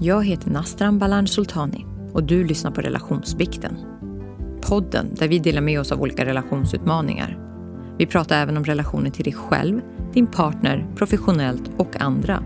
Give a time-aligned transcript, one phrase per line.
[0.00, 3.76] Jag heter Nastran Balan Sultani och du lyssnar på Relationsbikten.
[4.62, 7.38] Podden där vi delar med oss av olika relationsutmaningar.
[7.98, 9.80] Vi pratar även om relationer till dig själv,
[10.12, 12.42] din partner, professionellt och andra.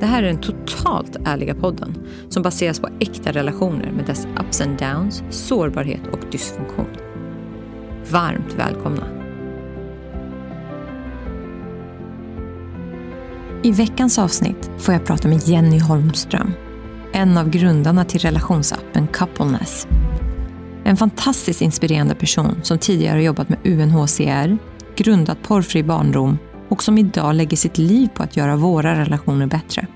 [0.00, 1.94] Det här är den totalt ärliga podden
[2.28, 6.96] som baseras på äkta relationer med dess ups and downs, sårbarhet och dysfunktion.
[8.10, 9.19] Varmt välkomna!
[13.62, 16.52] I veckans avsnitt får jag prata med Jenny Holmström,
[17.12, 19.86] en av grundarna till relationsappen Coupleness.
[20.84, 24.58] En fantastiskt inspirerande person som tidigare har jobbat med UNHCR,
[24.96, 29.86] grundat Porrfri barndom och som idag lägger sitt liv på att göra våra relationer bättre.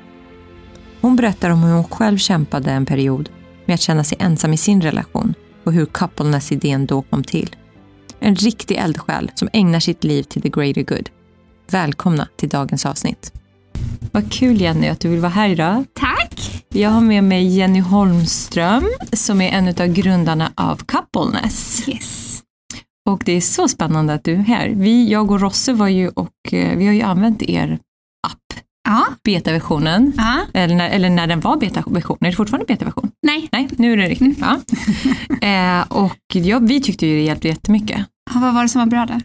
[1.01, 3.29] Hon berättar om hur hon själv kämpade en period
[3.65, 7.57] med att känna sig ensam i sin relation och hur Coupleness-idén då kom till.
[8.21, 11.11] En riktig eldsjäl som ägnar sitt liv till the greater good.
[11.71, 13.33] Välkomna till dagens avsnitt.
[14.15, 15.85] Vad kul Jenny att du vill vara här idag.
[15.95, 16.65] Tack!
[16.69, 21.89] Jag har med mig Jenny Holmström som är en av grundarna av Coupleness.
[21.89, 22.43] Yes.
[23.11, 24.69] Och det är så spännande att du är här.
[24.69, 27.79] Vi, jag och Rosse var ju och eh, vi har ju använt er
[28.27, 29.05] app, Ja.
[29.25, 30.13] betaversionen.
[30.17, 30.41] ja.
[30.55, 32.19] Eller när, eller när den var betaversion.
[32.21, 33.11] Är det fortfarande betaversion?
[33.27, 33.49] Nej.
[33.53, 34.39] Nej, nu är det riktigt.
[34.41, 34.59] Ja.
[35.81, 38.07] eh, och ja, vi tyckte ju det hjälpte jättemycket.
[38.35, 39.23] Ja, vad var det som var bra där?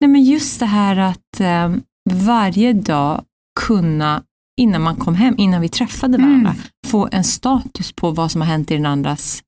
[0.00, 1.72] Nej, men just det här att eh,
[2.10, 3.24] varje dag
[3.60, 4.22] kunna,
[4.58, 6.54] innan man kom hem, innan vi träffade varandra,
[6.86, 9.42] få en status på vad som har hänt i den andras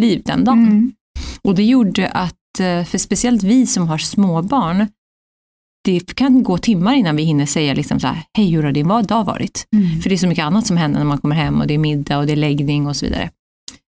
[0.00, 0.66] liv den dagen.
[0.66, 0.92] Mm.
[1.42, 4.86] Och det gjorde att, eh, för speciellt vi som har småbarn,
[5.84, 8.88] det kan gå timmar innan vi hinner säga liksom så här, hej hur har din
[8.88, 9.66] dag varit?
[9.76, 10.00] Mm.
[10.00, 11.78] För det är så mycket annat som händer när man kommer hem och det är
[11.78, 13.30] middag och det är läggning och så vidare.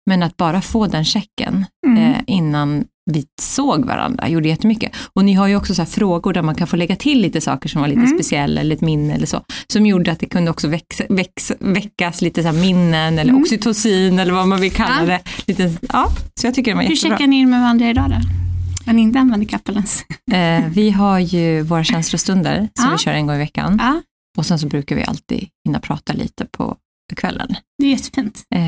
[0.06, 1.98] Men att bara få den checken Mm.
[1.98, 4.92] eh, innan vi såg varandra gjorde jättemycket.
[5.14, 7.70] Och ni har ju också så frågor där man kan få lägga till lite saker
[7.70, 8.18] som var lite Mm.
[8.18, 9.42] speciella eller ett minne eller så.
[9.68, 13.42] Som gjorde att det kunde också växa, väx, väckas lite så minnen eller Mm.
[13.42, 15.06] oxytocin eller vad man vill kalla Ja.
[15.06, 15.22] det.
[15.48, 17.18] Lite, ja, så jag tycker det var Hur jättebra.
[17.18, 18.92] checkar ni in med varandra idag då?
[18.94, 20.04] Ni inte använder Coupleness?
[20.32, 22.92] Eh, vi har ju våra känslostunder som Ja.
[22.92, 23.78] vi kör en gång i veckan.
[23.82, 24.02] Ja,
[24.38, 26.78] Och sen så brukar vi alltid hinna prata lite på
[27.16, 27.56] kvällen.
[27.78, 28.44] det är jättefint.
[28.56, 28.62] Eh,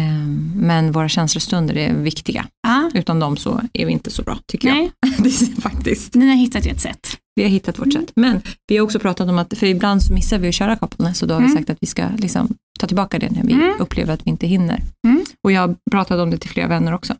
[0.55, 2.45] men våra känslostunder är viktiga.
[2.67, 2.91] Ja.
[2.93, 5.11] Utan dem så är vi inte så bra, tycker Nej, jag.
[5.23, 6.13] Det är faktiskt.
[6.15, 7.07] ni har hittat ert sätt.
[7.35, 8.01] Vi har hittat vårt Mm.
[8.05, 8.11] sätt.
[8.15, 11.21] Men vi har också pratat om att, för ibland så missar vi att köra coupleness
[11.21, 11.57] och då har vi Mm.
[11.57, 13.73] sagt att vi ska liksom ta tillbaka det när vi Mm.
[13.79, 14.83] upplever att vi inte hinner.
[15.07, 15.23] Mm.
[15.43, 17.15] Och jag har pratat om det till flera vänner också.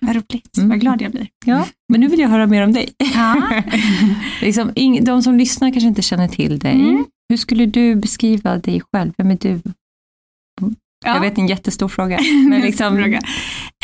[0.00, 0.56] Vad roligt.
[0.56, 0.68] Mm.
[0.68, 1.26] Vad glad jag blir.
[1.44, 2.88] Ja, men nu vill jag höra mer om dig.
[3.14, 3.62] Ja.
[4.40, 4.70] liksom,
[5.02, 6.72] de som lyssnar kanske inte känner till dig.
[6.74, 7.04] Mm.
[7.28, 9.12] Hur skulle du beskriva dig själv?
[9.18, 9.60] Vem är du?
[11.02, 11.14] Ja.
[11.14, 12.18] Jag vet en jättestor fråga.
[12.48, 13.18] Men liksom, fråga.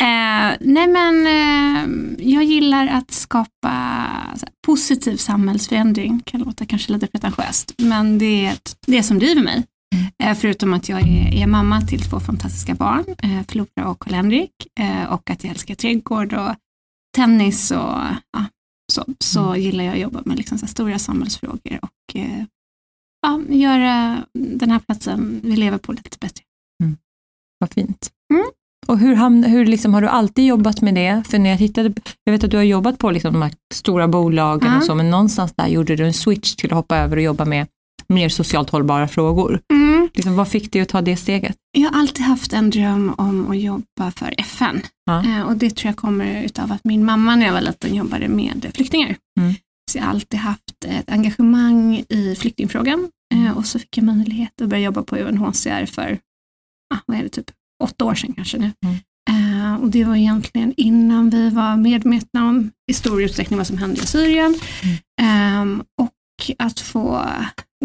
[0.01, 6.21] Eh, nej men eh, jag gillar att skapa här, positiv samhällsförändring.
[6.25, 9.63] Kan låta kanske lite pretentiöst, men det är det som driver mig.
[10.23, 14.51] Eh, förutom att jag är, är mamma till två fantastiska barn, eh, Flora och Karl-Henrik,
[14.79, 16.55] eh, och att jag älskar trädgård och
[17.15, 17.77] tennis och
[18.31, 18.45] ja,
[18.91, 22.43] så, så gillar jag att jobba med liksom, här, stora samhällsfrågor och eh,
[23.21, 26.43] ja, göra den här platsen vi lever på lite bättre.
[27.59, 28.09] Vad fint.
[28.33, 28.45] Mm.
[28.87, 31.23] Och hur, hamn, hur liksom, har du alltid jobbat med det?
[31.27, 31.93] För när jag tittade,
[32.23, 34.77] jag vet att du har jobbat på liksom, de här stora bolagen Ja.
[34.77, 37.45] och så, men någonstans där gjorde du en switch till att hoppa över och jobba
[37.45, 37.67] med
[38.07, 39.59] mer socialt hållbara frågor.
[40.13, 41.55] Liksom, vad fick dig att ta det steget?
[41.77, 44.81] Jag har alltid haft en dröm om att jobba för FN.
[45.05, 45.25] Ja.
[45.25, 48.27] Eh, och det tror jag kommer utav att min mamma när jag var liten jobbade
[48.27, 49.15] med flyktingar.
[49.39, 49.53] Mm.
[49.91, 53.09] Så jag har alltid haft ett engagemang i flyktingfrågan.
[53.35, 56.17] Eh, och så fick jag möjlighet att börja jobba på UNHCR för,
[57.05, 57.51] vad är det, typ
[57.83, 58.71] åtta år sedan kanske nu.
[58.85, 58.95] Mm.
[59.29, 63.77] Eh, och det var egentligen innan vi var medvetna om i stor utsträckning vad som
[63.77, 64.55] hände i Syrien.
[65.21, 66.09] Ehm, och
[66.59, 67.25] att få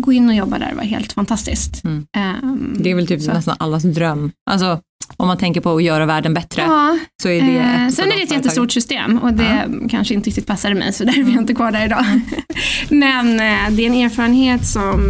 [0.00, 1.84] gå in och jobba där var helt fantastiskt.
[1.84, 2.06] Mm.
[2.16, 4.31] Ehm, Det är väl typ så- nästan allas dröm.
[4.50, 4.81] Alltså,
[5.16, 8.10] om man tänker på att göra världen bättre Ja, så är det eh, sen är
[8.10, 11.25] de det ett jättestort system och det kanske inte riktigt passade mig så därför är
[11.28, 12.04] jag inte kvar där idag.
[12.91, 15.00] Men eh, det är en erfarenhet som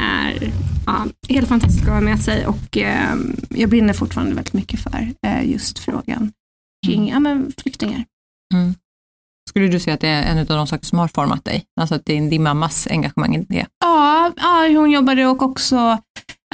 [0.00, 0.52] är
[0.86, 3.14] ja, helt fantastisk att ha med sig och eh,
[3.50, 6.32] jag brinner fortfarande väldigt mycket för eh, just frågan
[6.86, 8.04] kring ja, men flyktingar.
[8.54, 8.74] Mm.
[9.50, 11.64] Skulle du säga att det är en av de saker som har format dig?
[11.80, 13.66] Alltså att det är din mammas engagemang i det?
[13.84, 15.76] Ja, ja, hon jobbade och också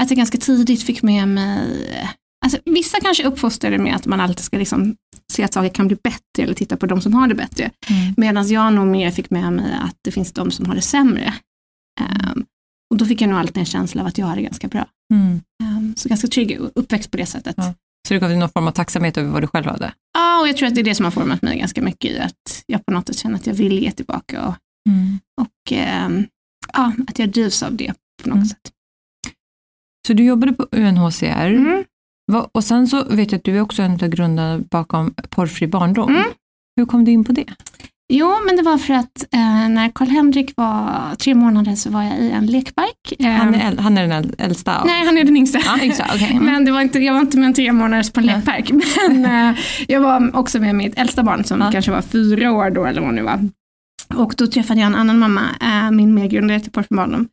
[0.01, 2.09] att jag ganska tidigt fick med mig
[2.45, 4.97] Alltså, vissa kanske uppfostrade med att man alltid ska liksom
[5.33, 7.71] se att saker kan bli bättre eller titta på de som har det bättre.
[7.89, 8.15] Mm.
[8.17, 11.35] Medan jag nog mer fick med mig att det finns de som har det sämre.
[12.01, 12.45] Ehm,
[12.91, 14.87] och då fick jag nog alltid en känsla av att jag har det ganska bra.
[15.15, 15.41] Mm.
[15.63, 17.55] Ehm, så ganska trygg uppväxt på det sättet.
[17.59, 17.65] Ja.
[17.67, 17.75] Ja.
[18.09, 19.93] Så det gav dig någon form av tacksamhet över vad du själv hade?
[20.43, 22.63] och jag tror att det är det som har format mig ganska mycket i att
[22.67, 24.55] jag på något sätt känner att jag vill ge tillbaka och,
[25.41, 26.27] och ehm,
[26.73, 27.93] ja, att jag drivs av det
[28.23, 28.47] på något Mm.
[28.49, 28.73] sätt.
[30.07, 31.85] Så du jobbade på UNHCR Mm.
[32.53, 36.09] Och sen så vet jag att du är också en av grundarna bakom Porrfri barndom.
[36.17, 36.25] Mm.
[36.77, 37.47] Hur kom du in på det?
[38.13, 42.19] Jo, men det var för att eh, när Karl-Henrik var tre månader så var jag
[42.19, 43.13] i en lekpark.
[43.19, 44.79] Eh, Han är, äl- han är den äl- äldsta?
[44.81, 45.59] av- Nej, han är den yngsta.
[45.67, 46.29] Ja, exakt, okej.
[46.33, 46.45] Mm.
[46.45, 48.71] Men det var inte, jag var inte med en tre månaders på en lekpark.
[49.09, 49.57] Men eh,
[49.89, 51.71] jag var också med mitt äldsta barn som Ja.
[51.73, 53.49] kanske var fyra år då eller vad nu var.
[54.15, 57.29] Och då träffade jag en annan mamma, eh, min medgrundare till barndom,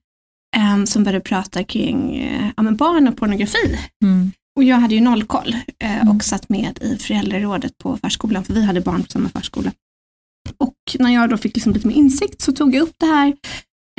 [0.57, 3.79] eh, som började prata kring eh, ja, men barn och pornografi.
[4.03, 4.31] Mm.
[4.57, 6.15] Och jag hade ju noll koll eh, Mm.
[6.15, 9.71] och satt med i föräldrarådet på förskolan, för vi hade barn på samma förskola.
[10.57, 13.33] Och när jag då fick liksom lite mer insikt så tog jag upp det här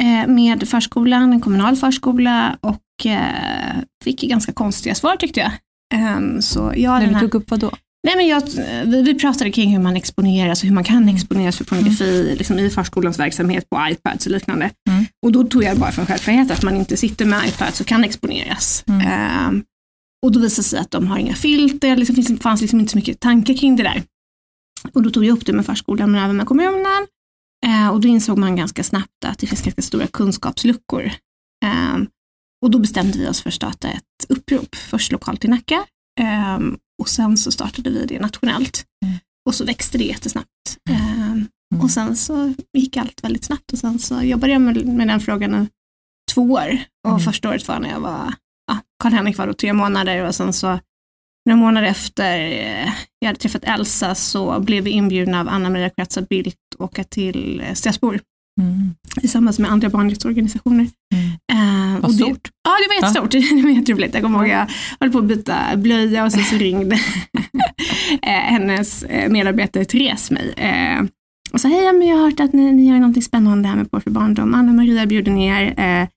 [0.02, 5.50] eh, med förskolan, en kommunal förskola och eh, fick ganska konstiga svar tyckte jag.
[5.94, 7.70] Ehm, så jag När du här, tog upp vad då?
[8.06, 8.43] nej men jag,
[8.84, 11.14] vi, vi pratade kring hur man exponeras och hur man kan Mm.
[11.14, 14.70] exponeras för pornografi liksom i förskolans verksamhet på iPads och liknande.
[14.90, 15.04] Mm.
[15.26, 17.87] Och då tog jag bara för en självklarhet att man inte sitter med iPads och
[17.87, 18.84] kan exponeras.
[18.88, 19.06] Mm.
[19.06, 19.62] Ehm,
[20.26, 22.81] och då visade det sig att de har inga filter, det liksom, finns- fanns liksom
[22.81, 24.02] inte så mycket tankar kring det där.
[24.92, 27.06] Och då tog jag upp det med förskolan men även med kommunen.
[27.66, 31.10] Eh, och då insåg man ganska snabbt att det finns ganska stora kunskapsluckor.
[31.64, 32.06] Ehm,
[32.62, 35.84] och då bestämde vi oss för att starta ett upprop, först lokalt i Nacka
[36.20, 38.84] ehm, och sen så startade vi det nationellt.
[39.04, 39.18] Mm.
[39.48, 40.48] Och så växte det jättesnabbt.
[40.90, 41.48] Ehm,
[41.82, 45.20] och sen så gick allt väldigt snabbt och sen så jobbade jag med, med den
[45.20, 45.68] frågan i
[46.32, 46.78] två år.
[47.04, 47.20] Och Mm.
[47.22, 48.34] första året var när jag var,
[48.66, 50.78] ja, Karl-Henrik var då tre månader och sen så
[51.46, 52.88] några månader efter eh,
[53.19, 57.04] jag hade träffat Elsa så blev vi inbjudna av Anna Maria Kratza Bildt att åka
[57.04, 58.20] till eh, Strasbourg
[58.60, 58.94] Mm.
[59.20, 60.87] tillsammans med andra barnrättsorganisationer.
[61.14, 61.26] Mm.
[61.52, 62.48] Eh, Vad och det- stort.
[62.64, 63.31] Ja, det var jättestort.
[63.56, 64.14] Det var jätteroligt.
[64.14, 64.66] Jag kommer ihåg jag
[65.00, 66.94] höll på att byta blöja och sen så ringde
[68.22, 70.52] eh, hennes medarbetare Therese mig.
[70.56, 71.04] Eh,
[71.52, 73.90] och sa, hej, men jag har hört att ni, ni gör någonting spännande här med
[73.90, 74.54] Porr för barndom.
[74.54, 76.08] Anna-Maria bjuder ner eh,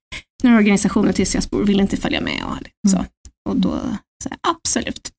[0.43, 2.43] några organisationer till Strasbourg, vill inte följa med?
[2.43, 2.97] Och, så.
[2.97, 3.07] Mm.
[3.49, 3.79] och då
[4.25, 5.11] jag, absolut.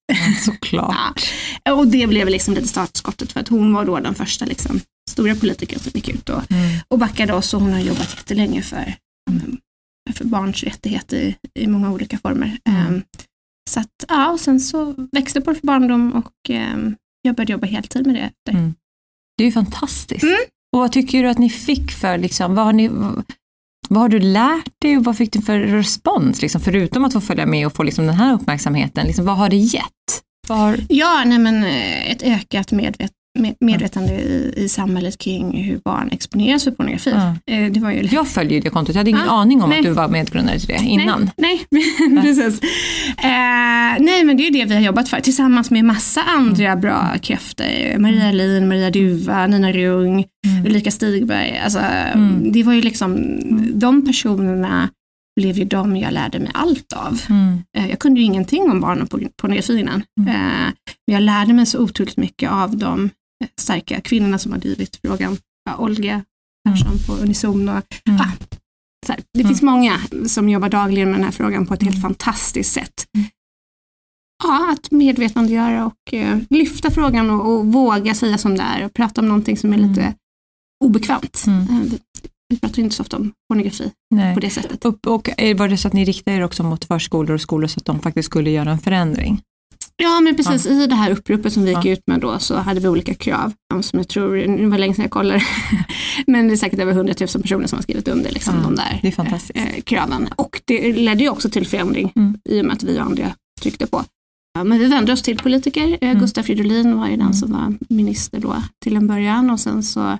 [0.45, 1.29] Såklart.
[1.63, 1.73] Ja.
[1.73, 5.35] Och det blev liksom lite startskottet för att hon var då den första liksom, stora
[5.35, 6.79] politikern som gick ut och, Mm.
[6.87, 8.95] och backade oss och hon har jobbat jättelänge för,
[9.31, 9.57] mm,
[10.13, 12.57] för barns rättigheter i, i många olika former.
[12.69, 12.87] Mm.
[12.87, 13.03] Ehm,
[13.69, 17.67] så att, ja, och sen så växte på för barndom och ehm, jag började jobba
[17.67, 18.51] heltid med det.
[18.51, 18.73] Mm.
[19.37, 20.23] Det är ju fantastiskt.
[20.23, 20.37] Mm.
[20.73, 22.89] Och vad tycker du att ni fick för, liksom, vad, har ni,
[23.93, 26.41] vad har du lärt dig och vad fick du för respons?
[26.41, 29.49] Liksom, förutom att få följa med och få liksom, den här uppmärksamheten, liksom, vad har
[29.49, 29.83] det gett?
[30.49, 33.11] Har, Ja, nej men eh, ett ökat medvet
[33.59, 37.11] medvetande i, i samhället kring hur barn exponeras för pornografi.
[37.45, 39.79] Eh, Det var ju jag följer det kontot, jag hade ingen Ah, aning om nej.
[39.79, 41.29] att du var medgrundare till det innan.
[41.37, 42.61] Nej, nej precis.
[43.17, 47.11] Eh, nej, men det är det vi har jobbat för tillsammans med massa andra bra
[47.21, 47.95] krafter.
[47.99, 50.65] Maria Lin, Maria Duva, Nina Rung, Mm.
[50.65, 51.57] Ulrika Stigberg.
[51.63, 51.79] Alltså,
[52.13, 52.51] Mm.
[52.51, 53.37] Det var ju liksom,
[53.79, 54.89] de personerna
[55.35, 57.21] blev ju de jag lärde mig allt av.
[57.29, 57.63] Mm.
[57.77, 60.03] Eh, Jag kunde ju ingenting om barn och porn- pornografi innan.
[60.21, 60.29] Mm.
[60.35, 60.35] Eh,
[61.07, 63.09] Men jag lärde mig så otroligt mycket av de eh,
[63.57, 65.37] starka kvinnorna som har drivit frågan.
[65.69, 66.23] Ja, Olga
[66.69, 68.21] Persson på Unison och Mm.
[68.21, 68.27] Ah,
[69.07, 69.49] här, det Mm.
[69.49, 72.01] finns många som jobbar dagligen med den här frågan på ett helt Mm.
[72.01, 73.05] fantastiskt sätt.
[73.17, 73.27] Mm.
[74.43, 78.93] Ja, att medvetandegöra och eh, lyfta frågan och, och våga säga som det är och
[78.93, 79.89] prata om någonting som är Mm.
[79.89, 80.13] lite
[80.83, 81.43] obekvämt.
[81.47, 81.61] Mm.
[81.61, 81.99] Eh, vi-
[82.49, 84.33] Vi pratar inte så ofta om pornografi Nej.
[84.33, 84.85] på det sättet.
[84.85, 87.67] Och, och är- var det så att ni riktade er också mot förskolor och skolor
[87.67, 89.41] så att de faktiskt skulle göra en förändring?
[90.01, 90.65] Ja, men precis.
[90.65, 91.91] I det här uppropet som vi gick Ja.
[91.91, 93.53] ut med då så hade vi olika krav.
[93.81, 95.41] Som jag tror, nu var det länge sedan jag kollade,
[96.27, 98.75] men det är säkert över 100 000 personer som har skrivit under liksom, Ja, de
[98.75, 99.57] där fantastiskt.
[99.59, 100.27] eh, kraven.
[100.35, 102.37] Och det ledde ju också till förändring Mm.
[102.49, 104.03] i och med att vi och andra tryckte på.
[104.57, 105.97] Ja, men vi vände oss till politiker.
[106.01, 106.19] Eh, Mm.
[106.21, 107.33] Gustaf Fridolin var ju den Mm.
[107.33, 110.17] som var minister då till en början och sen så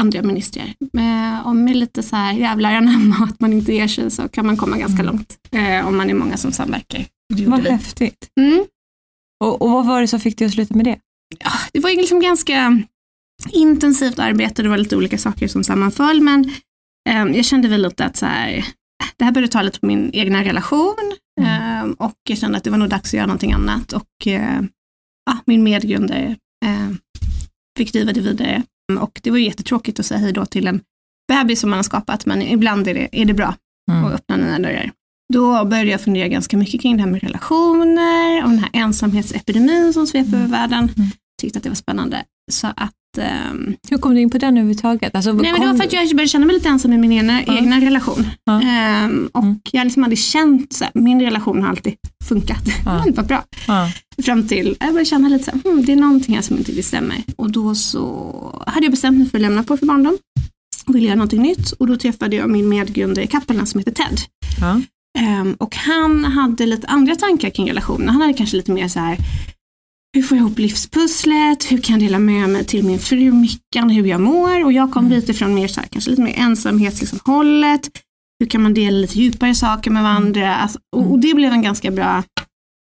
[0.00, 0.74] andra ministrar.
[0.98, 4.46] Eh, och med lite så här jävlar anamma att man inte ger sig så kan
[4.46, 5.06] man komma ganska Mm.
[5.06, 5.36] långt.
[5.50, 7.06] Eh, om man är många som samverkar.
[7.46, 8.28] Vad häftigt.
[8.40, 8.64] Mm.
[9.44, 10.98] Och, och vad var det som fick dig att sluta med det?
[11.38, 12.82] ja, det var liksom ganska
[13.50, 16.44] intensivt arbete, det var lite olika saker som sammanföll, men
[17.08, 18.64] eh, jag kände väl lite att så här,
[19.16, 20.94] det här började ta lite på min egna relation
[21.40, 21.88] Mm.
[21.90, 24.60] eh, och jag kände att det var nog dags att göra någonting annat och eh,
[25.26, 26.88] ja, min medgrundare eh,
[27.78, 28.62] fick driva det vidare
[29.00, 30.80] och det var ju jättetråkigt att säga hej då till en
[31.28, 33.54] bebis som man har skapat, men ibland är det, är det bra
[33.90, 34.04] Mm.
[34.04, 34.90] och öppna nya dörrar.
[35.32, 39.92] Då började jag fundera ganska mycket kring det här med relationer, om den här ensamhetsepidemin
[39.92, 40.78] som sveper över världen.
[40.96, 41.10] Mm.
[41.42, 42.22] Tyckte att det var spännande.
[42.52, 45.14] Så att, ehm, Hur kom du in på den överhuvudtaget?
[45.14, 47.12] Alltså, nej, men det var för att jag började känna mig lite ensam i min
[47.12, 47.58] egna, Ja.
[47.58, 48.26] egna relation.
[48.44, 48.62] Ja.
[48.62, 49.60] Ehm, och Mm.
[49.72, 51.94] jag har liksom aldrig känt, så här, min relation har alltid
[52.28, 52.62] funkat.
[52.84, 53.04] Ja.
[53.14, 53.44] var bra.
[53.66, 53.90] Ja.
[54.22, 56.70] Fram till, jag började känna lite så här, hmm, det är någonting här som inte
[56.70, 57.16] riktigt stämmer.
[57.36, 60.18] Och då så hade jag bestämt mig för att lämna på för barndom
[60.86, 61.72] och ville göra någonting nytt.
[61.72, 64.18] Och då träffade jag min medgrundare i Kapperna som heter Ted.
[65.18, 68.08] Um, och han hade lite andra tankar kring relationen.
[68.08, 69.18] Han hade kanske lite mer så här,
[70.12, 71.72] hur får jag ihop livspusslet?
[71.72, 74.64] Hur kan jag dela med mig till min fru Mickan hur jag mår?
[74.64, 75.18] Och jag kom mm.
[75.18, 77.84] lite från mer så här, kanske lite mer ensamhetshållet.
[77.84, 78.02] Liksom,
[78.40, 80.54] hur kan man dela lite djupare saker med varandra?
[80.56, 81.20] Alltså, och, och, mm.
[81.20, 82.22] det blev en ganska bra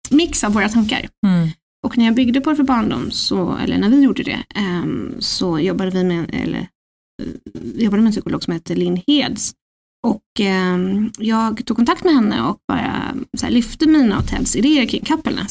[0.09, 1.09] mix av våra tankar.
[1.27, 1.49] Mm.
[1.85, 5.59] Och när jag byggde på för barndom, så, eller när vi gjorde det, um, så
[5.59, 9.53] jobbade vi med, eller, uh, jobbade med en psykolog som heter Linn Heds.
[10.07, 10.23] Och
[10.73, 14.85] um, jag tog kontakt med henne och bara så här, lyfte mina och Teds idéer
[14.85, 15.03] kring.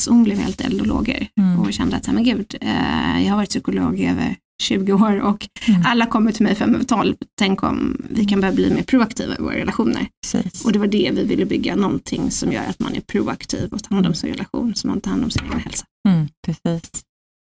[0.08, 1.60] Och hon blev helt eld och lågor mm.
[1.60, 5.48] och kände att, men gud, uh, jag har varit psykolog i över 20 år och
[5.68, 5.82] mm.
[5.84, 7.14] alla kommer till mig fem över tolv.
[7.38, 10.08] Tänk om vi kan börja bli mer proaktiva i våra relationer.
[10.22, 10.64] Precis.
[10.64, 13.82] Och det var det vi ville bygga, någonting som gör att man är proaktiv och
[13.82, 15.84] tar hand om sin relation, så man tar hand om sin egen hälsa.
[16.08, 16.90] Mm, precis.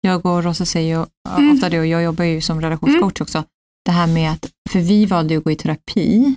[0.01, 1.07] Jag och Rosa säger ju
[1.39, 1.55] mm.
[1.55, 3.25] ofta det och jag jobbar ju som relationscoach mm.
[3.25, 3.45] också.
[3.85, 6.35] Det här med att, för vi valde att gå i terapi.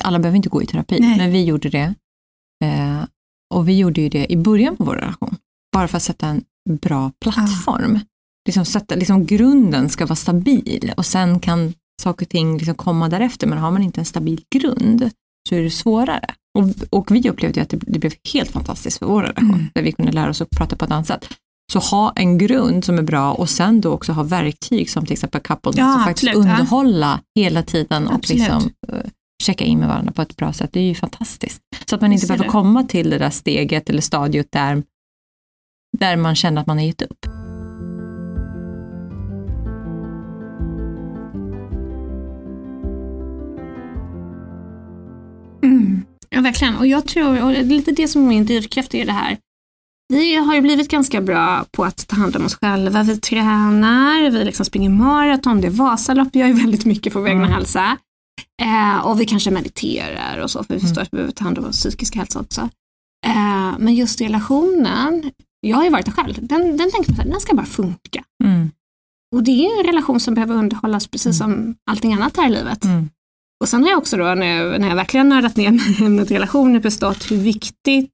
[0.00, 1.18] Alla behöver inte gå i terapi, Nej.
[1.18, 1.94] men vi gjorde det.
[2.64, 3.04] Eh,
[3.54, 5.36] och vi gjorde ju det i början på vår relation,
[5.72, 6.44] bara för att sätta en
[6.80, 7.96] bra plattform.
[7.96, 8.00] Ah
[8.46, 13.08] liksom sätta, liksom grunden ska vara stabil och sen kan saker och ting liksom komma
[13.08, 13.46] därefter.
[13.46, 15.10] Men har man inte en stabil grund
[15.48, 16.34] så är det svårare.
[16.58, 19.66] Och, och vi upplevde att det, det, blev helt fantastiskt för vår relation, mm.
[19.74, 21.28] där vi kunde lära oss att prata på ett annat sätt.
[21.72, 25.12] Så ha en grund som är bra och sen då också ha verktyg som till
[25.12, 27.42] exempel couple ja, som faktiskt underhålla ja.
[27.42, 28.98] hela tiden och liksom, uh,
[29.42, 30.70] checka in med varandra på ett bra sätt.
[30.72, 31.62] Det är ju fantastiskt.
[31.86, 34.82] Så att man inte behöver komma till det där steget eller stadiet där,
[35.98, 37.26] där man känner att man har gett upp.
[45.62, 46.02] Mm.
[46.30, 46.76] Ja, verkligen.
[46.76, 49.38] Och jag tror, och det är lite det som är min drivkraft i det här.
[50.08, 53.02] Vi har ju blivit ganska bra på att ta hand om oss själva.
[53.02, 57.28] Vi tränar, vi liksom springer maraton, det är Vasalopp, gör ju väldigt mycket för vår
[57.28, 57.42] mm.
[57.42, 57.96] egna hälsa.
[58.62, 61.02] Eh, och vi kanske mediterar och så, för vi förstår mm.
[61.02, 62.60] att vi behöver ta hand om vår psykiska hälsa också.
[63.26, 67.40] Eh, men just relationen, jag har ju varit där själv, den, den tänkte att den
[67.40, 68.24] ska bara funka.
[68.44, 68.70] Mm.
[69.34, 71.56] Och det är en relation som behöver underhållas precis mm.
[71.56, 72.84] som allting annat här i livet.
[72.84, 73.10] Mm.
[73.62, 76.04] Och sen har jag också då när jag, när jag verkligen nördat ner mig i
[76.04, 78.10] ämnet relationer förstått hur viktigt,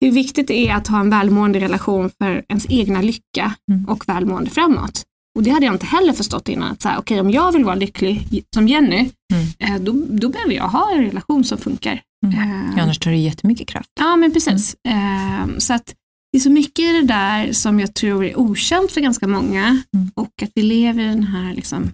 [0.00, 3.88] hur viktigt det är att ha en välmående relation för ens egna lycka mm.
[3.88, 5.02] och välmående framåt.
[5.38, 6.72] Och det hade jag inte heller förstått innan.
[6.72, 9.74] Att så här, okay, om jag vill vara lycklig som Jenny, mm.
[9.74, 12.00] eh, då, då behöver jag ha en relation som funkar.
[12.26, 12.38] Mm.
[12.76, 13.90] Eh, annars tar det jättemycket kraft.
[14.00, 14.76] Ja, men precis.
[14.88, 15.94] Eh, så att
[16.32, 19.82] det är så mycket i det där som jag tror är okänt för ganska många
[19.94, 20.10] mm.
[20.14, 21.90] och att vi lever i den här liksom,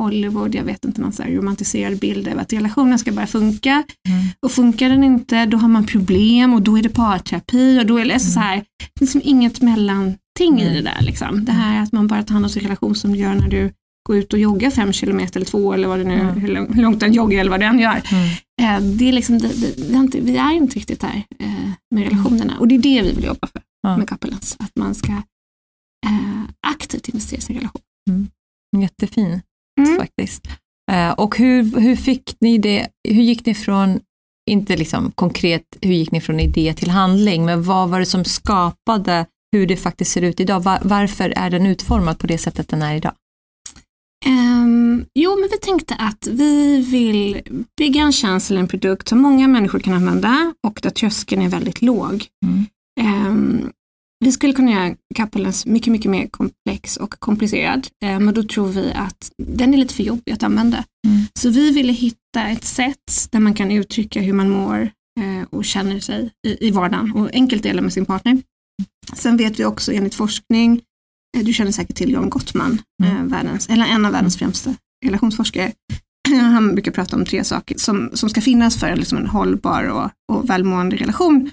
[0.00, 3.70] Hollywood, jag vet inte, någon så romantiserad bild av att relationen ska bara funka.
[4.08, 4.26] Mm.
[4.42, 7.96] Och funkar den inte, då har man problem och då är det parterapi och då
[7.96, 8.20] är det mm.
[8.20, 8.64] så här,
[9.00, 9.62] liksom inget
[10.40, 11.02] mellanting i det där.
[11.02, 11.44] Liksom.
[11.44, 13.72] Det här att man bara tar hand om sin relation som du gör när du
[14.08, 16.40] går ut och joggar fem kilometer eller två eller vad det nu, mm.
[16.74, 18.02] hur långt en joggar eller vad den gör.
[18.12, 18.30] Mm.
[18.62, 21.70] Eh, det är liksom, det, det, det är inte, vi är inte riktigt där eh,
[21.94, 23.98] med relationerna och det är det vi vill jobba för mm.
[23.98, 25.12] med Couples, att man ska
[26.06, 27.82] eh, aktivt investera i sin relation.
[28.10, 28.28] Mm.
[28.82, 29.40] Jättefin
[29.80, 29.96] mm.
[29.98, 30.48] faktiskt.
[30.92, 34.00] Eh, och hur, hur fick ni det, hur gick ni från,
[34.50, 38.24] inte liksom konkret, hur gick ni från idé till handling, men vad var det som
[38.24, 40.60] skapade hur det faktiskt ser ut idag?
[40.60, 43.12] Var, varför är den utformad på det sättet den är idag?
[44.26, 47.40] Um, jo, men vi tänkte att vi vill
[47.78, 51.48] bygga en tjänst eller en produkt som många människor kan använda och där tröskeln är
[51.48, 52.26] väldigt låg.
[52.46, 52.66] Mm.
[53.26, 53.72] Um,
[54.24, 58.92] vi skulle kunna göra Kapellens mycket, mycket mer komplex och komplicerad, men då tror vi
[58.92, 60.84] att den är lite för jobbig att använda.
[61.06, 61.20] Mm.
[61.34, 64.90] Så vi ville hitta ett sätt där man kan uttrycka hur man mår
[65.20, 68.42] eh, och känner sig i, i vardagen och enkelt dela med sin partner.
[69.12, 70.80] Sen vet vi också enligt forskning,
[71.36, 73.28] eh, du känner säkert till John Gottman, mm.
[73.28, 74.74] världens, eller en av världens främsta
[75.06, 75.72] relationsforskare.
[76.28, 80.10] Han brukar prata om tre saker som, som ska finnas för liksom en hållbar och,
[80.32, 81.50] och välmående relation.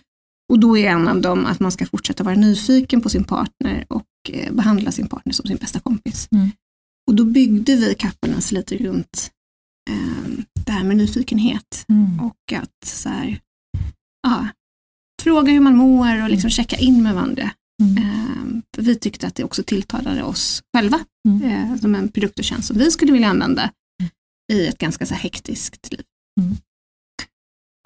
[0.50, 3.86] Och då är en av dem att man ska fortsätta vara nyfiken på sin partner
[3.88, 6.28] och eh, behandla sin partner som sin bästa kompis.
[6.32, 6.52] Mm.
[7.08, 9.32] Och då byggde vi Kapparnas lite runt
[9.90, 12.20] eh, det här med nyfikenhet mm.
[12.20, 13.40] och att så här,
[14.28, 14.48] ja,
[15.28, 17.50] fråga hur man mår och liksom checka in med varandra.
[17.84, 17.98] Mm.
[17.98, 21.44] Eh, för vi tyckte att det också tilltalade oss själva mm.
[21.52, 23.62] eh, som en produkt och tjänst som vi skulle vilja använda
[24.02, 24.12] mm.
[24.54, 26.02] i ett ganska så hektiskt liv.
[26.42, 26.56] Mm.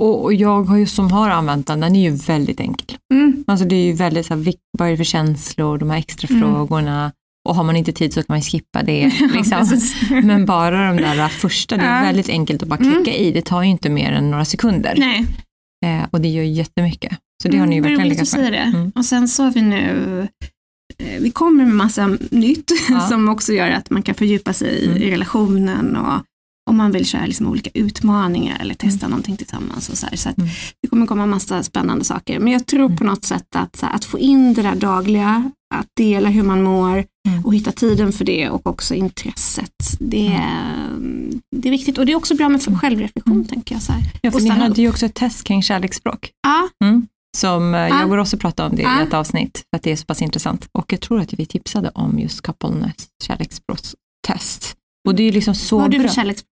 [0.01, 2.97] Och jag har ju som har använt den, den är ju väldigt enkel.
[3.13, 3.43] Mm.
[3.47, 6.27] Alltså det är ju väldigt så här, vad är det för känslor, de här extra
[6.35, 6.41] mm.
[6.41, 7.11] frågorna.
[7.49, 9.11] Och har man inte tid så kan man skippa det.
[9.33, 9.79] Liksom.
[10.23, 13.27] Men bara de där första, det är väldigt enkelt att bara klicka mm.
[13.27, 13.31] i.
[13.31, 14.95] Det tar ju inte mer än några sekunder.
[14.97, 15.25] Nej.
[15.85, 17.17] Eh, och det gör jättemycket.
[17.41, 18.53] Så det har ni ju mm, verkligen lyckats med.
[18.53, 18.91] Mm.
[18.95, 20.27] Och sen så har vi nu
[20.97, 22.99] eh, vi kommer med massa nytt ja.
[22.99, 24.97] som också gör att man kan fördjupa sig i, mm.
[25.01, 26.23] i relationen och
[26.69, 29.09] om man vill köra liksom olika utmaningar eller testa Mm.
[29.11, 29.89] någonting tillsammans.
[29.89, 30.15] Och så här.
[30.15, 30.49] Så Mm.
[30.81, 32.39] det kommer komma massa spännande saker.
[32.39, 35.87] Men jag tror på något sätt att, här, att få in det där dagliga, att
[35.97, 37.45] dela hur man mår Mm.
[37.45, 39.75] och hitta tiden för det och också intresset.
[39.99, 40.89] Det är,
[41.55, 43.47] det är viktigt och det är också bra med självreflektion Mm.
[43.47, 43.81] tänker jag.
[43.81, 44.01] Så här.
[44.21, 46.29] Ja, för Och ni hade ju också ett test kring kärleksspråk.
[46.43, 46.69] Ja,
[47.37, 47.99] Som eh, Ja.
[47.99, 48.99] jag går också prata om det Ja.
[48.99, 50.67] i ett avsnitt, för att det är så pass intressant.
[50.71, 54.75] Och jag tror att vi tipsade om just Coupleness kärleksspråkstest.
[55.07, 56.07] Och det är ju liksom så vad har du bra.
[56.07, 56.43] för kärleks...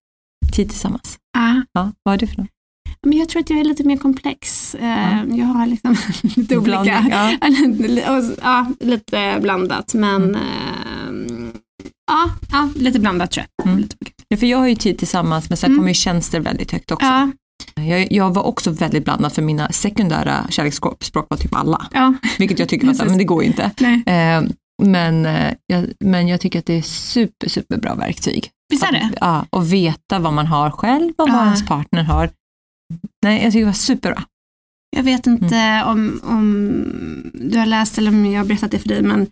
[0.52, 1.18] Tid tillsammans.
[1.32, 1.62] Ja.
[1.72, 2.48] Ja, vad är det för något?
[3.06, 4.74] Men jag tror att jag är lite mer komplex.
[4.74, 5.96] Eh, Jag har liksom
[6.36, 7.36] lite olika, ja.
[8.18, 11.50] Och- ja, lite blandat men Mm.
[11.50, 11.60] eh,
[12.06, 13.66] ja, ja, lite blandat tror jag.
[13.66, 13.88] Mm.
[14.28, 15.78] Ja, för jag har ju tid tillsammans, men sen Mm.
[15.78, 17.06] kommer ju tjänster väldigt högt också.
[17.06, 17.30] Ja,
[17.74, 21.86] Jag, jag var också väldigt blandad, för mina sekundära kärleksspråk var typ alla.
[21.92, 23.70] ja, Vilket jag tycker var så, men det går ju inte.
[23.80, 24.02] nej.
[24.06, 24.42] Eh,
[24.82, 25.24] men,
[25.66, 28.50] jag, men jag tycker att det är super, superbra verktyg.
[28.70, 29.04] Visst är det?
[29.12, 31.44] Att, ja, och veta vad man har själv och vad Ja.
[31.44, 32.30] ens partner har.
[33.22, 34.22] Nej, jag tycker det var superbra.
[34.96, 35.88] Jag vet inte Mm.
[35.88, 39.26] om, om du har läst eller om jag har berättat det för dig, men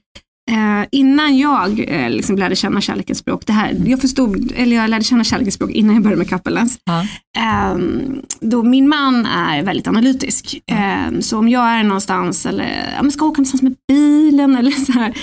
[0.48, 4.90] eh, innan jag eh, liksom lärde känna kärlekens språk, det här, jag förstod, eller jag
[4.90, 7.06] lärde känna kärlekens språk innan jag började med Kappelens, Ja.
[7.38, 10.60] Ehm, då min man är väldigt analytisk.
[10.72, 14.92] Ehm, så om jag är någonstans eller ja, ska åka någonstans med bilen eller så
[14.92, 15.14] här,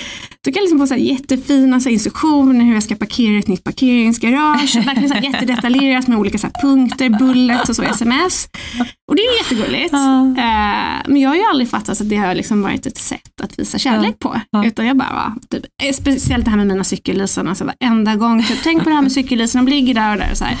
[0.44, 3.38] då kan jag liksom få så här jättefina så här instruktioner hur jag ska parkera
[3.38, 4.76] ett nytt parkeringsgarage.
[4.86, 8.48] Verkligen så här jättedetaljerat med olika så här punkter, bullets och så sms.
[9.08, 9.92] Och det är ju jättegulligt.
[9.92, 10.20] Ja.
[10.20, 13.58] Ehm, men jag har ju aldrig fattat att det har liksom varit ett sätt att
[13.58, 14.40] visa kärlek på.
[14.50, 14.66] Ja.
[14.66, 18.42] Utan jag bara, va, typ, eh, speciellt det här med mina cykellysen, alltså varenda gång,
[18.44, 20.30] typ, tänk på det här med cykellysen, de ligger där och där.
[20.30, 20.56] Och så här.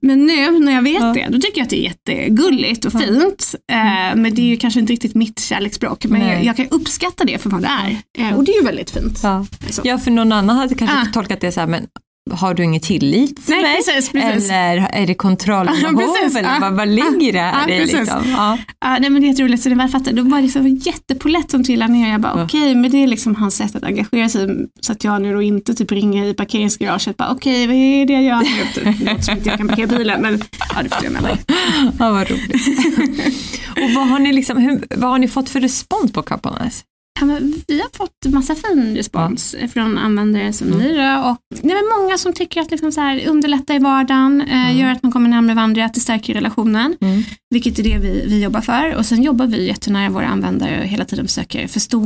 [0.00, 1.12] Men nu när jag vet Ja.
[1.12, 3.54] det, då tycker jag att det är jättegulligt och fint.
[3.72, 3.76] Eh,
[4.16, 6.04] men det är ju kanske inte riktigt mitt kärleksspråk.
[6.04, 7.96] Men jag, jag kan uppskatta det för vad det är.
[8.28, 9.20] Eh, och det är ju väldigt fint.
[9.22, 9.46] Ja.
[9.84, 11.06] Ja, för någon annan hade kanske Ah.
[11.12, 11.86] tolkat det så här, men
[12.30, 13.76] har du ingen tillit till Nej, mig?
[13.76, 14.50] precis, precis.
[14.50, 15.96] Eller är det kontrollbehov?
[16.20, 17.78] Precis, eller vad, vad ligger det här Ah, i?
[17.86, 18.06] Liksom?
[18.26, 18.58] Ja.
[18.80, 20.12] Ja, nej, men det är jätteroligt, så det var fattar.
[20.12, 22.10] Då var det så jättepolett som trillade ner.
[22.12, 22.44] Jag bara Ja.
[22.44, 24.48] okej, men det är liksom hans sätt att engagera sig.
[24.80, 27.16] Så att jag nu då inte typ ringer i parkeringsgaraget.
[27.16, 28.46] Bara okej, vad är det jag gör nu?
[28.74, 30.42] Typ, Det låter som att jag kan parkera bilen, men
[30.74, 31.36] ja, det förstår jag med mig.
[31.98, 32.52] ja, vad roligt.
[33.82, 36.84] och vad har, ni liksom, hur, vad har ni fått för respons på Coupleness?
[37.20, 40.78] Ja, men vi har fått massa fin respons från användare som Mm.
[40.78, 41.28] ni då.
[41.30, 44.78] Och det är många som tycker att liksom så här underlätta i vardagen, eh, Mm.
[44.78, 46.96] gör att man kommer närmare varandra, att det stärker relationen.
[47.00, 47.22] Mm.
[47.50, 48.94] Vilket är det vi, vi jobbar för.
[48.96, 52.00] Och sen jobbar vi jättenära våra användare och hela tiden försöker förstå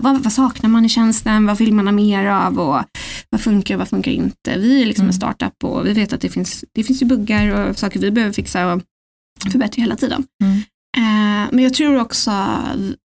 [0.00, 2.82] vad, vad saknar man i tjänsten, vad vill man ha mer av och
[3.30, 4.58] vad funkar och vad funkar inte.
[4.58, 5.08] Vi är liksom Mm.
[5.10, 8.10] en startup och vi vet att det finns, det finns ju buggar och saker vi
[8.10, 8.82] behöver fixa och
[9.52, 10.24] förbättra hela tiden.
[10.44, 10.62] Mm.
[10.96, 12.30] Eh, men jag tror också,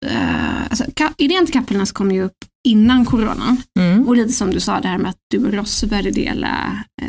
[0.05, 0.85] eh, alltså,
[1.17, 3.57] idén till Kappelnas kom ju upp innan coronan.
[3.79, 4.07] Mm.
[4.07, 7.07] Och lite som du sa det här med att du och Ross började dela eh,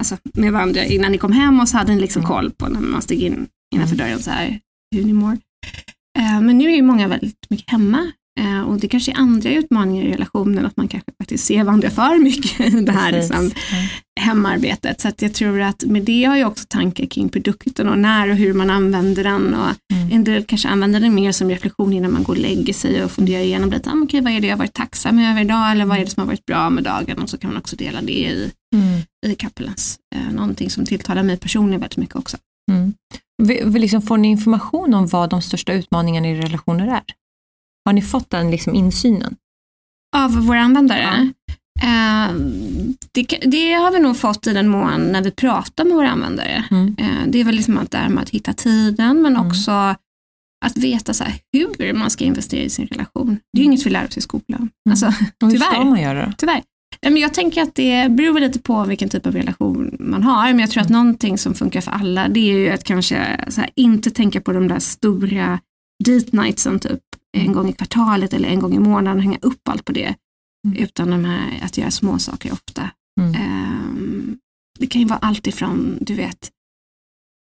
[0.00, 2.28] alltså, med varandra innan ni kom hem och så hade ni liksom Mm.
[2.28, 4.06] koll på när man steg in innanför Mm.
[4.06, 4.60] dörren så här,
[4.96, 5.38] hur ni mår.
[6.18, 8.12] Men nu är ju många väldigt mycket hemma
[8.66, 12.18] och det kanske är andra utmaningar i relationen, att man kanske faktiskt ser varandra för
[12.18, 13.50] mycket i det här liksom,
[14.20, 15.00] hemarbetet.
[15.00, 18.30] Så att jag tror att med det har jag också tankar kring produkten och när
[18.30, 19.54] och hur man använder den.
[19.54, 20.12] Och Mm.
[20.12, 23.10] en del kanske använder den mer som reflektion innan man går och lägger sig och
[23.10, 25.98] funderar igenom lite, ah, okej, vad är det jag varit tacksam över idag eller vad
[25.98, 28.12] är det som har varit bra med dagen och så kan man också dela det
[28.12, 29.00] i, Mm.
[29.26, 29.98] i Kappelens.
[30.14, 32.36] Eh, någonting som tilltalar mig personligen väldigt mycket också.
[32.70, 32.94] Mm.
[33.42, 37.02] Vi, vi liksom, får ni information om vad de största utmaningarna i relationer är?
[37.88, 39.36] Har ni fått den liksom insynen?
[40.16, 41.32] Av våra användare?
[41.82, 42.34] Eh,
[43.12, 46.64] det, det har vi nog fått i den mån när vi pratar med våra användare.
[46.70, 46.96] Mm.
[46.98, 49.46] Eh, det är väl liksom att det här med att hitta tiden men Mm.
[49.46, 49.70] också
[50.64, 53.40] att veta så hur man ska investera i sin relation.
[53.52, 54.70] Det är ju inget vi lär oss i skolan.
[54.90, 55.66] Alltså, Och hur Tyvärr.
[55.72, 56.32] ska man göra då?
[56.38, 56.62] tyvärr.
[57.00, 60.46] Eh, Men jag tänker att det beror lite på vilken typ av relation man har.
[60.48, 63.14] Men jag tror att någonting som funkar för alla det är ju att kanske
[63.56, 65.60] här, inte tänka på de där stora
[66.04, 67.00] date nightsen typ
[67.36, 70.14] en gång i kvartalet eller en gång i månaden och hänga upp allt på det.
[70.66, 70.76] Mm.
[70.78, 72.90] Utan de här, att göra små saker ofta.
[73.20, 73.34] Mm.
[73.34, 74.38] Ehm,
[74.78, 76.50] det kan ju vara allt ifrån, du vet,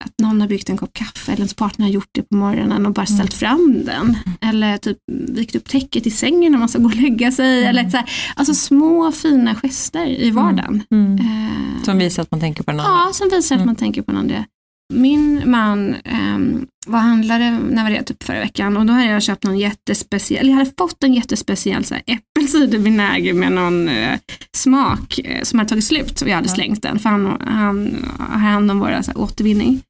[0.06, 2.86] att någon har byggt en kopp kaffe eller ens partner har gjort det på morgonen
[2.86, 3.18] och bara Mm.
[3.18, 4.18] ställt fram den.
[4.42, 4.98] Eller typ
[5.30, 7.58] vikt upp täcket i sängen när man ska gå och lägga sig.
[7.64, 7.70] Mm.
[7.70, 10.84] Eller så här, alltså små fina gester i vardagen.
[10.92, 11.14] Mm.
[11.20, 12.94] Eh, Som visar att man tänker på den andra?
[12.94, 13.66] Ja, som visar att Mm.
[13.66, 14.46] man tänker på någon det.
[14.94, 15.96] Min man
[16.36, 19.60] um, var handlare, när var det, typ förra veckan och då hade jag köpt någon
[19.60, 24.20] jättespeciell, jag hade fått en jättespeciell så här, äppelcidervinäger med någon eh,
[24.56, 28.38] smak eh, som hade tagit slut och jag hade slängt den för han, han har
[28.38, 29.82] hand om våra så här, återvinning.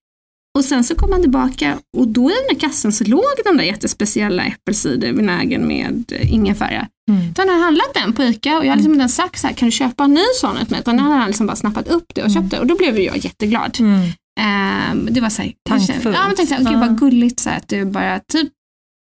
[0.57, 3.57] Och sen så kom han tillbaka och då i den där kassen så låg den
[3.57, 6.87] där jättespeciella äppelcidervinägern med ingefära.
[7.11, 7.33] Mm.
[7.37, 9.67] Han hade handlat den på ICA och jag hade liksom inte sagt så här, kan
[9.67, 10.79] du köpa en ny sån åt mig?
[10.79, 13.17] Utan han hade liksom bara snappat upp det och köpt det och då blev jag
[13.17, 13.77] jätteglad.
[13.79, 14.09] Mm.
[14.39, 16.17] Ehm, det var så här, Tankfullt.
[16.17, 18.53] Ja, men tänkte så här, gud vad gulligt så här, att du bara typ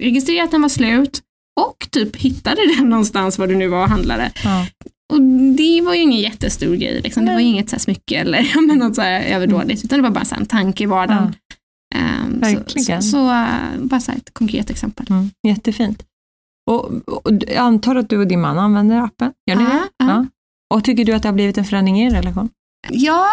[0.03, 1.23] registrerade att den var slut
[1.61, 4.33] och typ hittade den någonstans var du nu var och handlade.
[4.45, 4.66] Ja.
[5.12, 5.23] Och
[5.57, 7.25] det var ju ingen jättestor grej, liksom.
[7.25, 10.03] det var ju inget så här smycke eller men något så här överdådigt, utan det
[10.03, 11.35] var bara så här en tanke i vardagen.
[11.95, 13.03] Ehm, Verkligen.
[13.03, 15.07] Så, så, så bara så här ett konkret exempel.
[15.11, 15.31] Mm.
[15.49, 16.05] Jättefint.
[16.71, 19.33] Och, och jag antar att du och din man använder appen?
[19.51, 19.88] Gör ni det?
[19.99, 20.27] ja.
[20.75, 22.49] Och tycker du att det har blivit en förändring i er relation?
[22.90, 23.29] Ja,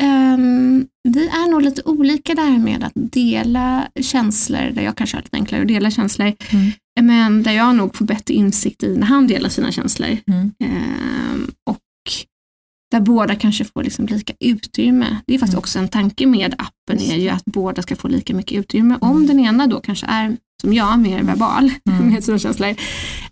[0.00, 5.22] ehm, vi är nog lite olika där med att dela känslor, där jag kanske har
[5.22, 6.70] lite enklare att dela känslor, Mm.
[7.00, 10.16] men där jag nog får bättre insikt i när han delar sina känslor.
[10.26, 10.50] Mm.
[10.64, 11.79] Ehm, och
[12.90, 15.16] där båda kanske får liksom lika utrymme.
[15.26, 15.58] Det är faktiskt Mm.
[15.58, 18.98] också en tanke med appen, är ju att båda ska få lika mycket utrymme.
[19.00, 22.06] Om den ena då kanske är, som jag, mer verbal Mm.
[22.12, 22.74] med sina känslor,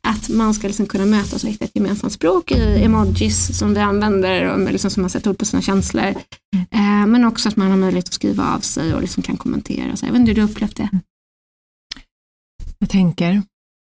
[0.00, 3.80] att man ska liksom kunna mötas och hitta ett gemensamt språk i emojis som vi
[3.80, 6.04] använder och liksom som man sätter ord på sina känslor.
[6.54, 6.66] Mm.
[6.70, 9.96] Eh, men också att man har möjlighet att skriva av sig och liksom kan kommentera.
[9.96, 10.88] Så jag vet inte hur du upplevt det?
[12.78, 13.42] Jag tänker,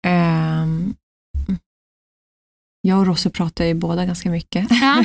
[0.06, 0.94] ehm,
[2.82, 4.66] jag och Rosse pratar ju båda ganska mycket.
[4.70, 5.04] Ja,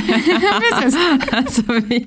[1.32, 2.06] alltså vi,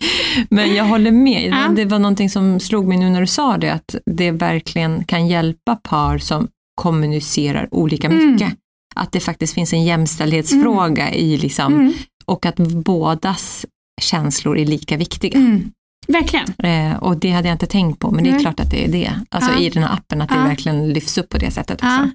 [0.50, 1.50] men jag håller med.
[1.52, 1.68] Ja.
[1.76, 5.26] Det var någonting som slog mig nu när du sa det, att det verkligen kan
[5.28, 8.32] hjälpa par som kommunicerar olika Mm.
[8.32, 8.52] mycket.
[8.96, 11.92] Att det faktiskt finns en jämställdhetsfråga i liksom, Mm.
[12.24, 13.66] och att bådas
[14.00, 15.38] känslor är lika viktiga.
[15.38, 15.70] Mm.
[16.08, 16.52] Verkligen.
[16.58, 18.88] Eh, och det hade jag inte tänkt på, men det är klart att det är
[18.92, 19.12] det.
[19.30, 19.58] Alltså Ja.
[19.60, 22.10] i den här appen, att det verkligen lyfts upp på det sättet också.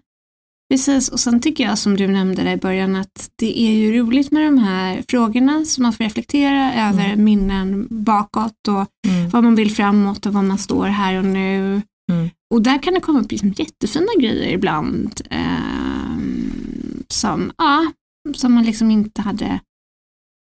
[0.73, 1.09] Precis.
[1.09, 4.31] Och sen tycker jag som du nämnde där i början att det är ju roligt
[4.31, 9.29] med de här frågorna som man får reflektera över minnen bakåt och Mm.
[9.29, 11.81] vad man vill framåt och vad man står här och nu.
[12.11, 12.29] Mm.
[12.53, 17.91] Och där kan det komma upp liksom jättefina grejer ibland ehm, som, ja,
[18.35, 19.59] som man liksom inte hade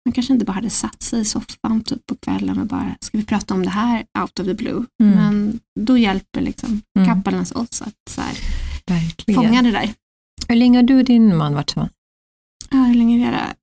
[0.06, 3.18] man kanske inte bara hade satt sig i soffan typ på kvällen och bara, ska
[3.18, 4.84] vi prata om det här out of the blue?
[5.02, 5.14] Mm.
[5.14, 7.22] Men då hjälper liksom Mm.
[7.54, 8.34] oss att så här,
[8.86, 9.42] Verkligen.
[9.42, 9.90] fånga det där.
[10.48, 11.92] Hur länge har du och din man varit tillsammans?
[12.70, 13.54] Ja, hur länge är det?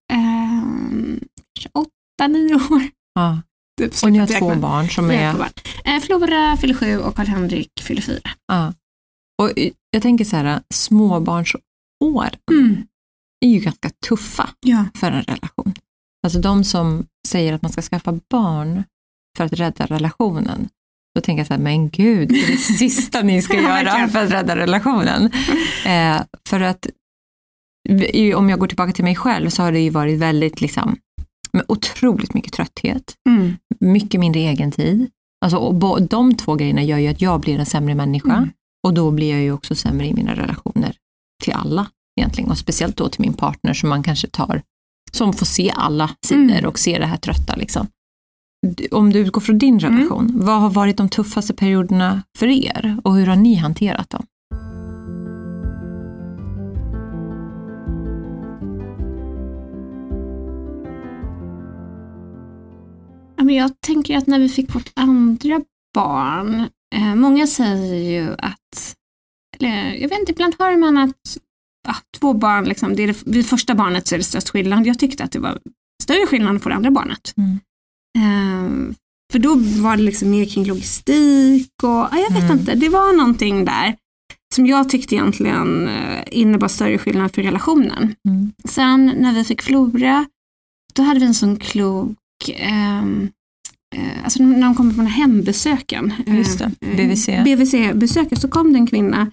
[1.53, 2.81] Kanske åtta, nio år.
[3.13, 3.41] Ja.
[3.81, 5.33] Typ, Och ni har två barn som är...
[5.33, 5.49] barn.
[5.85, 8.29] Eh, Flora fyller sju och Karl-Henrik fyller fyra.
[8.47, 8.73] Ja.
[9.41, 9.51] Och
[9.91, 11.61] jag tänker så här, småbarnsår
[12.51, 12.87] Mm.
[13.45, 14.85] är ju ganska tuffa Ja.
[14.95, 15.73] för en relation.
[16.23, 18.83] Alltså de som säger att man ska skaffa barn
[19.37, 20.69] för att rädda relationen,
[21.15, 24.23] då tänker jag så här, men gud, det är det sista ni ska göra för
[24.25, 25.31] att rädda relationen.
[25.85, 26.87] Eh, för att,
[28.35, 30.95] om jag går tillbaka till mig själv, så har det ju varit väldigt, liksom,
[31.53, 33.53] med otroligt mycket trötthet, Mm.
[33.79, 35.09] mycket mindre egen tid.
[35.45, 38.49] Alltså, och de två grejerna gör ju att jag blir en sämre människa Mm.
[38.87, 40.95] och då blir jag ju också sämre i mina relationer
[41.43, 41.87] till alla
[42.19, 44.61] egentligen och speciellt då till min partner som man kanske tar,
[45.11, 46.65] som får se alla sidor Mm.
[46.65, 47.87] och se det här trötta liksom.
[48.91, 49.97] Om du utgår från din Mm.
[49.97, 54.25] relation, vad har varit de tuffaste perioderna för er och hur har ni hanterat dem?
[63.49, 65.61] Jag tänker att när vi fick vårt andra
[65.93, 68.95] barn, eh, många säger ju att,
[69.59, 71.37] eller jag vet inte, ibland hör man att
[71.87, 74.87] ja, två barn, liksom, det är det, vid första barnet så är det störst skillnad.
[74.87, 75.59] Jag tyckte att det var
[76.03, 77.33] större skillnad för det andra barnet.
[77.37, 77.59] Mm.
[78.17, 78.93] Eh,
[79.31, 82.59] för då var det liksom mer kring logistik och ja, jag vet Mm.
[82.59, 83.95] inte, det var någonting där
[84.55, 88.15] som jag tyckte egentligen eh, innebar större skillnad för relationen.
[88.27, 88.51] Mm.
[88.65, 90.25] Sen när vi fick Flora,
[90.93, 92.17] då hade vi en sån klok,
[92.55, 93.29] ehm,
[93.95, 96.95] eh, alltså när de kom på den här hembesöken, Just det, eh,
[97.43, 98.39] BVC.
[98.41, 99.31] Så kom det en kvinna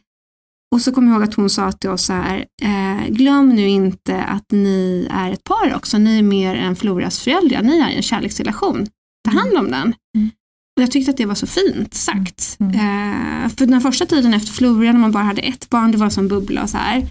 [0.77, 3.69] och så kommer jag ihåg att hon sa till oss så här, eh, glöm nu
[3.69, 7.91] inte att ni är ett par också, ni är mer än Floras föräldrar, ni är
[7.91, 8.87] i en kärleksrelation,
[9.25, 9.95] ta hand om den.
[10.17, 10.31] Mm.
[10.77, 12.57] Och jag tyckte att det var så fint sagt.
[12.61, 12.75] Mm.
[12.75, 16.11] Eh, för den första tiden efter Flora, när man bara hade ett barn, det var
[16.11, 17.07] som bubbla och så här.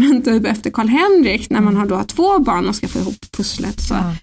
[0.00, 3.80] Men typ efter Karl-Henrik, när man har då två barn och ska få ihop pusslet,
[3.80, 4.14] så, Ja.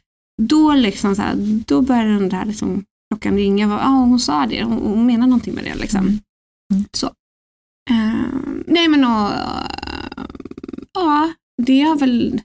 [0.42, 1.36] då, liksom så här,
[1.68, 3.68] då började den där liksom, klockan ringa.
[3.68, 5.76] Ja, hon sa det, hon, hon menar någonting med det.
[5.76, 6.00] Liksom.
[6.00, 6.20] Mm.
[6.74, 6.86] Mm.
[6.92, 7.12] Så.
[7.89, 8.28] Eh,
[8.67, 9.30] nej men och,
[10.93, 12.41] ja, det har väl,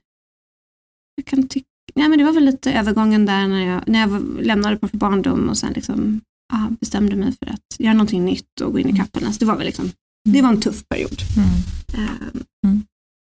[1.17, 4.23] jag kan tycka, nej men det var väl lite övergången där när jag, när jag
[4.41, 6.21] lämnade på för barndom och sen liksom,
[6.53, 9.03] ja, bestämde mig för att göra någonting nytt och gå in i Mm.
[9.05, 9.33] kapparna.
[9.33, 9.91] Så det var väl liksom,
[10.29, 11.19] det var en tuff period.
[11.37, 12.05] Mm.
[12.09, 12.17] Eh,
[12.67, 12.85] Mm.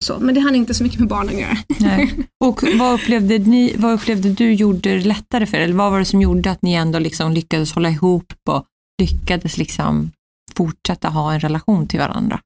[0.05, 1.57] Så, men det hade inte så mycket med barnen att göra.
[1.81, 2.15] Nej.
[2.45, 5.61] Och vad upplevde, ni, vad upplevde du gjorde det lättare för er?
[5.61, 8.65] Eller vad var det som gjorde att ni ändå liksom lyckades hålla ihop och
[9.03, 10.11] lyckades liksom
[10.57, 12.41] fortsätta ha en relation till varandra?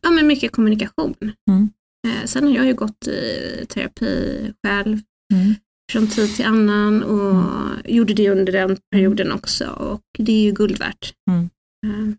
[0.00, 1.14] Ja, men mycket kommunikation.
[1.50, 1.70] Mm.
[2.08, 4.98] Eh, sen har jag ju gått i terapi själv
[5.34, 5.54] Mm.
[5.92, 7.44] från tid till annan och
[7.84, 11.12] gjorde det under den perioden också och det är ju guld värt.
[11.30, 11.50] Mm.
[11.86, 12.14] Eh,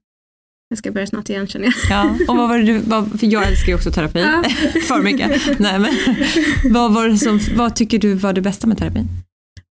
[0.70, 1.74] jag ska börja snart igen känner jag.
[1.90, 4.44] Ja, och vad var det du, vad, för jag älskar ju också terapi, Ja.
[4.88, 5.60] för mycket.
[5.60, 5.92] Nej, men,
[6.74, 9.08] vad, var det som, vad tycker du var det bästa med terapin?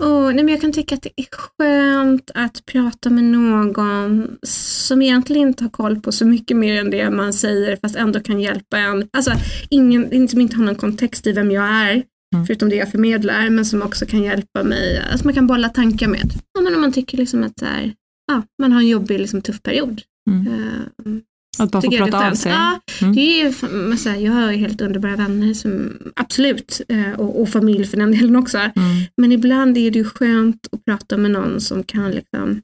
[0.03, 5.03] Och, nej, men jag kan tycka att det är skönt att prata med någon som
[5.03, 8.41] egentligen inte har koll på så mycket mer än det man säger fast ändå kan
[8.41, 9.09] hjälpa en.
[9.13, 9.33] Alltså
[9.71, 12.03] ingen som inte har någon kontext i vem jag är,
[12.35, 12.47] Mm.
[12.47, 15.03] förutom det jag förmedlar, men som också kan hjälpa mig.
[15.13, 16.31] Alltså man kan bolla tankar med.
[16.55, 17.93] Ja, men om man tycker liksom att så här,
[18.33, 20.03] ja, man har en jobbig, liksom, tuff period.
[20.31, 20.47] Mm.
[20.47, 21.13] Eh,
[21.59, 22.53] Att bara få prata av sig?
[22.53, 23.15] Ja, Mm.
[23.15, 23.53] det är ju,
[23.97, 27.97] så här, jag har ju helt underbara vänner, som, absolut, eh, och, och familj för
[27.97, 28.59] den delen också.
[28.59, 28.73] Mm.
[29.17, 32.63] Men ibland är det ju skönt att prata med någon som kan liksom,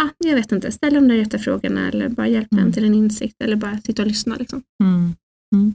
[0.00, 2.66] ah, jag vet inte, ställa de där rätta frågorna eller bara hjälpa Mm.
[2.66, 4.36] en till en insikt eller bara sitta och lyssna.
[4.36, 4.62] Liksom.
[4.84, 5.14] Mm.
[5.54, 5.74] Mm.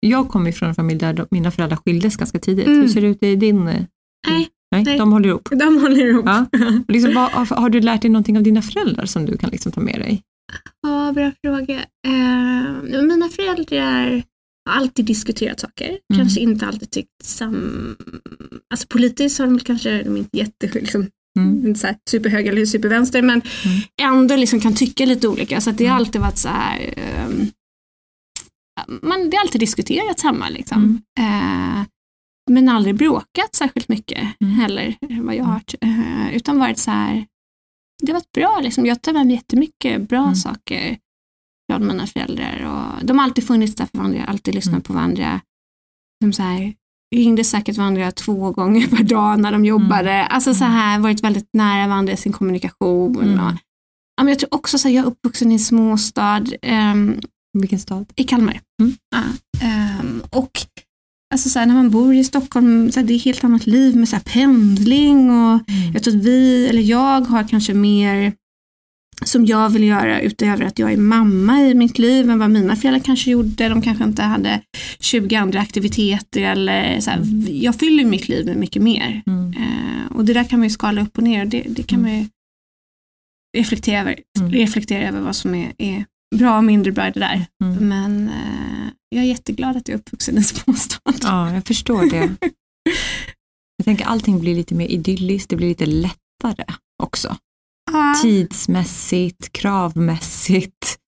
[0.00, 2.66] Jag kommer från en familj där mina föräldrar skildes ganska tidigt.
[2.66, 2.80] Mm.
[2.80, 3.68] Hur ser det ut i din?
[3.68, 3.82] eh,
[4.28, 4.98] Nej, Nej, Nej.
[4.98, 5.48] de håller ihop.
[5.50, 6.24] de håller ihop.
[6.26, 6.46] Ja.
[6.88, 9.72] Liksom, vad, har, har du lärt dig någonting av dina föräldrar som du kan liksom
[9.72, 10.22] ta med dig?
[10.82, 11.78] Ja, bra fråga.
[12.06, 14.22] Eh, mina föräldrar
[14.70, 15.98] har alltid diskuterat saker, Mm.
[16.20, 17.96] kanske inte alltid tyckt sam...
[18.74, 21.06] Alltså politiskt har de kanske, de är inte jätte, liksom,
[21.38, 21.66] Mm.
[21.66, 23.42] inte så här superhöger eller supervänster, men
[24.02, 25.60] ändå liksom kan tycka lite olika.
[25.60, 26.06] Så att det har Mm.
[26.06, 27.46] alltid varit så här, ehm,
[29.02, 30.48] man, det har alltid diskuterats hemma.
[30.48, 31.02] Liksom.
[31.18, 31.32] Mm.
[31.78, 31.84] Eh,
[32.50, 34.52] men aldrig bråkat särskilt mycket Mm.
[34.54, 35.74] heller, vad jag har hört.
[35.80, 37.24] Eh, utan varit så här,
[38.06, 38.60] det varit bra.
[38.62, 38.86] Liksom.
[38.86, 40.34] Jag tar med mig jättemycket bra Mm.
[40.34, 40.98] saker
[41.72, 42.64] från mina föräldrar.
[42.64, 44.82] Och de har alltid funnits där för varandra, alltid lyssnat Mm.
[44.82, 45.40] på varandra.
[46.20, 46.74] De så här,
[47.16, 50.24] ringde säkert varandra två gånger per dag när de jobbade.
[50.26, 53.16] Alltså så här, varit väldigt nära varandra i sin kommunikation.
[53.16, 53.34] Mm.
[53.46, 53.52] Och,
[54.16, 57.20] ja, men jag tror också så här, jag är uppvuxen i en småstad ehm,
[57.58, 58.12] Vilken stad?
[58.16, 58.60] i Kalmar.
[58.82, 58.94] Mm.
[59.10, 59.22] Ja,
[59.66, 60.66] ehm, och
[61.30, 63.66] alltså så här, när man bor i Stockholm, så här, det är ett helt annat
[63.66, 65.60] liv med så här, pendling och
[65.94, 68.32] jag tror att vi, eller jag har kanske mer
[69.24, 72.76] som jag vill göra utöver att jag är mamma i mitt liv än vad mina
[72.76, 73.68] föräldrar kanske gjorde.
[73.68, 74.60] De kanske inte hade
[75.00, 79.22] 20 andra aktiviteter eller så här, jag fyller mitt liv med mycket mer.
[79.26, 79.52] Mm.
[79.52, 81.98] Eh, och det där kan man ju skala upp och ner och det, det kan
[81.98, 82.10] Mm.
[82.12, 82.26] man ju
[83.58, 84.50] reflektera över, Mm.
[84.52, 86.04] reflektera över vad som är, är
[86.36, 87.46] bra och mindre bra i det där.
[87.64, 87.88] Mm.
[87.88, 91.12] Men eh, jag är jätteglad att jag är uppvuxen i småstad.
[91.22, 92.36] Ja, jag förstår det.
[93.76, 96.64] Jag tänker allting blir lite mer idylliskt, det blir lite lättare
[97.02, 97.36] också.
[97.92, 98.14] Ja.
[98.22, 100.98] Tidsmässigt, kravmässigt.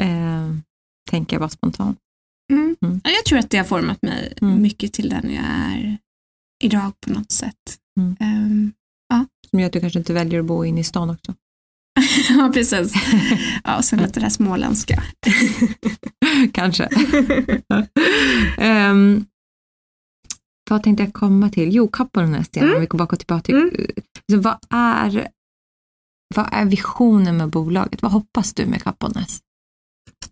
[0.00, 0.50] Eh,
[1.10, 1.98] tänker jag bara spontant.
[2.52, 2.76] Mm.
[2.82, 3.00] Mm.
[3.04, 4.62] Ja, Jag tror att det har format mig Mm.
[4.62, 5.98] mycket till den jag är
[6.64, 7.78] idag på något sätt.
[8.00, 8.16] Mm.
[8.20, 8.72] Ehm,
[9.50, 11.34] Som gör att du kanske inte väljer att bo inne i stan också.
[12.28, 12.94] ja, precis.
[13.64, 15.02] Ja, och sen lite det här småländska.
[16.52, 16.88] kanske.
[18.58, 19.26] um,
[20.70, 21.74] vad tänkte jag komma till?
[21.74, 22.74] Jo, Kappolnäs igen, Mm.
[22.74, 23.42] om vi går bak och tillbaka.
[23.42, 23.70] till- Mm.
[24.32, 25.28] Så vad, är,
[26.34, 28.02] vad är visionen med bolaget?
[28.02, 29.40] Vad hoppas du med Kappolnäs?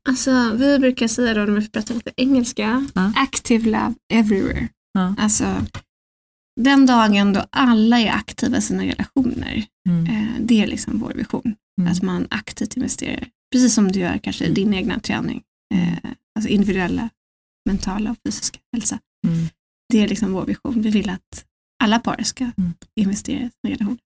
[0.09, 3.13] Alltså, vi brukar säga då, om vi får prata lite engelska, Ja.
[3.17, 4.69] active love everywhere.
[4.93, 5.15] Ja.
[5.19, 5.57] Alltså,
[6.61, 10.07] den dagen då alla är aktiva i sina relationer, Mm.
[10.07, 11.55] eh, det är liksom vår vision.
[11.81, 11.93] Mm.
[11.93, 15.43] Att man aktivt investerar, precis som du gör kanske i din egna träning.
[15.75, 17.09] Eh, alltså individuella,
[17.69, 18.99] mentala och fysiska hälsa.
[19.27, 19.47] Mm.
[19.93, 20.83] Det är liksom vår vision.
[20.83, 21.45] Vi vill att
[21.85, 22.73] alla par ska Mm.
[23.01, 23.99] investera i sina relationer.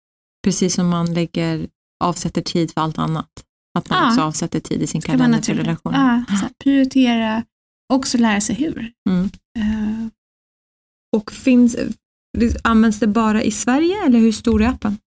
[0.44, 1.68] Precis som man lägger,
[2.04, 3.30] avsätter tid för allt annat.
[3.78, 4.08] Att man Ja.
[4.08, 5.66] också avsätter tid i sin Ska kalender naturligt.
[5.66, 6.24] relationer.
[6.28, 7.44] Ja, så prioritera,
[7.92, 8.92] också lära sig hur.
[9.10, 9.30] Mm.
[9.58, 10.08] Eh,
[11.16, 11.76] Och finns,
[12.62, 14.98] används det bara i Sverige eller hur stor är appen?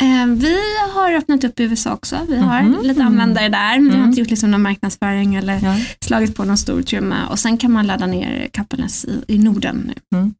[0.00, 0.56] Eh, vi
[0.94, 2.18] har öppnat upp i USA också.
[2.28, 2.82] Vi har Mhm.
[2.82, 3.78] lite användare där.
[3.78, 4.08] Vi har Mm.
[4.08, 5.76] inte gjort liksom någon marknadsföring eller Ja.
[6.00, 7.26] slagit på någon stor trumma.
[7.28, 10.32] Och sen kan man ladda ner Kappelnäs i, i Norden nu.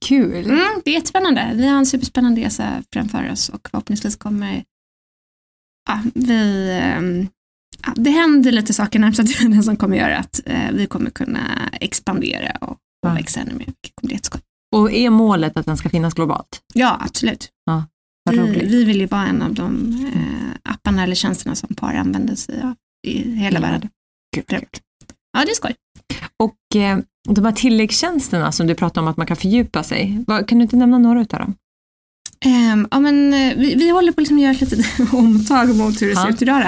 [0.00, 0.44] Kul!
[0.44, 1.50] Mm, det är jättespännande.
[1.54, 4.64] Vi har en superspännande resa framför oss och förhoppningsvis kommer
[5.88, 7.28] ja, vi, ehm,
[7.86, 11.68] ja, det händer lite saker närmsta tiden som kommer göra att eh, vi kommer kunna
[11.80, 13.58] expandera och, och växa ännu mer.
[13.66, 14.40] vilket kommer bli jätteskoj.
[14.74, 16.60] Och är målet att den ska finnas globalt?
[16.74, 17.48] Ja, absolut.
[17.66, 17.84] Vad
[18.30, 18.62] Vi, roligt.
[18.62, 22.62] vi vill ju vara en av de eh, apparna eller tjänsterna som par använder sig
[22.62, 22.74] av
[23.06, 23.88] i hela världen.
[24.36, 24.80] Gud, övrigt.
[25.38, 25.74] Ja, det är skoj.
[26.42, 30.48] Och eh, de här tilläggstjänsterna som du pratar om att man kan fördjupa sig, vad,
[30.48, 31.54] kan du inte nämna några utav dem?
[32.44, 36.02] Ehm, ja, men, eh, vi, vi håller på liksom att göra ett litet omtag mot
[36.02, 36.22] hur det Ja.
[36.22, 36.60] ser ut idag.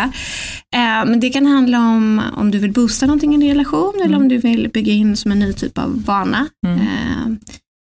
[0.75, 4.07] Ehm, men det kan handla om om du vill boosta någonting i en relation eller
[4.07, 4.21] Mm.
[4.23, 6.49] om du vill bygga in som en ny typ av vana.
[6.67, 6.79] Mm.
[6.81, 7.39] Ehm,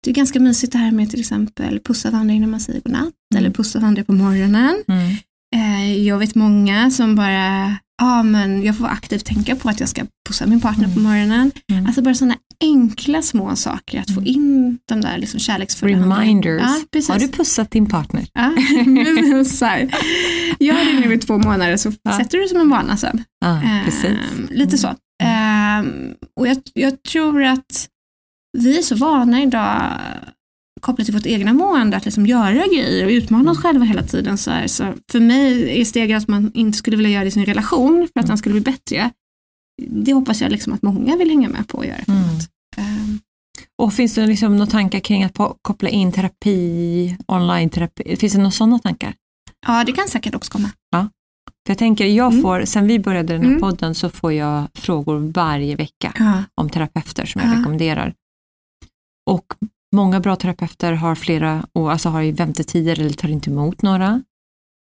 [0.05, 3.03] det är ganska mysigt det här med till exempel pussa varandra innan man säger godnatt
[3.35, 3.39] Mm.
[3.45, 4.75] eller pussa varandra på morgonen.
[4.89, 5.17] Mm.
[5.57, 9.89] Eh, jag vet många som bara, ja men jag får aktivt tänka på att jag
[9.89, 11.51] ska pussa min partner på morgonen.
[11.73, 11.87] Mm.
[11.87, 14.27] Alltså bara sådana enkla små saker, att få Mm.
[14.35, 15.97] in de där liksom kärleksfulla.
[16.21, 16.63] Reminders.
[16.93, 17.13] Ja.
[17.15, 18.27] Har du pussat din partner?
[18.33, 18.53] Ja,
[19.45, 19.95] så här.
[20.61, 22.19] Gör det nu i två månader så Ja.
[22.19, 23.25] sätter du det som en vana sen.
[23.45, 24.05] Ja, precis.
[24.05, 24.95] Ehm, lite så.
[25.23, 27.89] Ehm, och jag, jag tror att
[28.59, 29.93] vi är så vana idag
[30.81, 34.39] kopplat till vårt egna mående att liksom göra grejer och utmana oss själva hela tiden.
[34.39, 34.67] Så, här.
[34.67, 38.09] så för mig är steget att man inte skulle vilja göra det i sin relation
[38.13, 39.11] för att den skulle bli bättre.
[39.83, 41.99] Det hoppas jag liksom att många vill hänga med på att göra.
[42.09, 42.25] Mm.
[42.77, 43.19] Ehm,
[43.83, 48.17] Och finns det liksom några tankar kring att koppla in terapi, online-terapi?
[48.17, 49.15] Finns det några sådana tankar?
[49.67, 50.71] ja, det kan säkert också komma.
[51.67, 52.43] För jag tänker, jag Mm.
[52.43, 53.61] får, sen vi började den här Mm.
[53.61, 56.43] podden så får jag frågor varje vecka Ja.
[56.55, 57.59] om terapeuter som jag Ja.
[57.59, 58.15] rekommenderar.
[59.31, 59.47] Och
[59.95, 64.23] många bra terapeuter har flera, och alltså har ju väntetider eller tar inte emot några.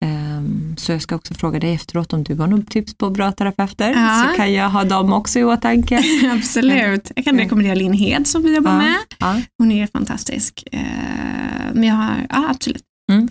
[0.05, 3.31] Ehm, så jag ska också fråga dig efteråt om du har något tips på bra
[3.31, 4.25] terapeuter, Ja.
[4.29, 6.03] så kan jag ha dem också i åtanke.
[6.33, 7.11] Absolut.
[7.15, 7.43] Jag kan Mm.
[7.43, 8.77] rekommendera Linn Hed som vi jobbar Ja.
[8.77, 8.97] med.
[9.19, 9.41] Ja.
[9.57, 10.63] Hon är fantastisk.
[10.71, 10.79] Eh,
[11.73, 12.83] men jag har, ja absolut.
[13.11, 13.23] Mm.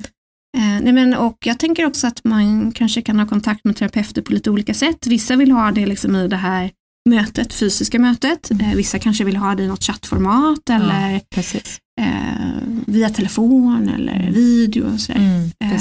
[0.57, 4.23] Eh, nej men, och jag tänker också att man kanske kan ha kontakt med terapeuter
[4.23, 5.07] på lite olika sätt.
[5.07, 6.71] Vissa vill ha det liksom i det här
[7.09, 8.51] mötet, fysiska mötet.
[8.51, 11.79] Eh, vissa kanske vill ha det i något chattformat eller Precis.
[12.01, 14.33] eh, via telefon eller Mm.
[14.33, 15.21] video och sådär.
[15.21, 15.51] Mm.
[15.65, 15.81] Eh,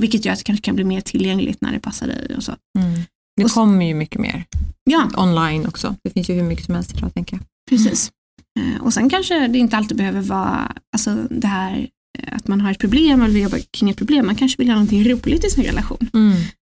[0.00, 2.52] vilket gör att det kanske kan bli mer tillgängligt när det passar dig och så.
[2.78, 3.00] Mm.
[3.36, 4.44] Det och kommer ju mycket mer
[4.90, 5.94] Ja, online också.
[6.04, 7.44] Det finns ju hur mycket som helst idag tänker jag.
[7.70, 8.10] Precis.
[8.60, 11.88] Eh, Och sen kanske det inte alltid behöver vara alltså det här
[12.18, 14.26] eh, att man har ett problem eller vill jobba kring ett problem.
[14.26, 16.08] Man kanske vill ha någonting roligt i sin relation.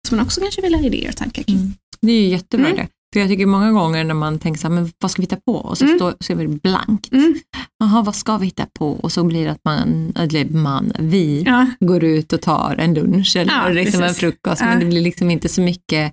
[0.09, 1.57] Som man också kanske vill ha idéer och tankar kring.
[1.57, 1.73] Mm.
[2.01, 2.77] Det är ju jättebra Mm.
[2.79, 2.89] det.
[3.15, 5.37] För jag tycker många gånger när man tänker så här, men vad ska vi hitta
[5.37, 5.53] på?
[5.57, 5.97] Och så, Mm.
[5.99, 7.13] står, så är det blankt.
[7.13, 7.35] Mm.
[7.79, 8.89] Jaha, vad ska vi hitta på?
[8.93, 12.95] Och så blir det att man, eller man, vi, Ja, går ut och tar en
[12.95, 14.61] lunch eller Ja, liksom en frukost.
[14.61, 14.67] Ja.
[14.67, 16.13] Men det blir liksom inte så mycket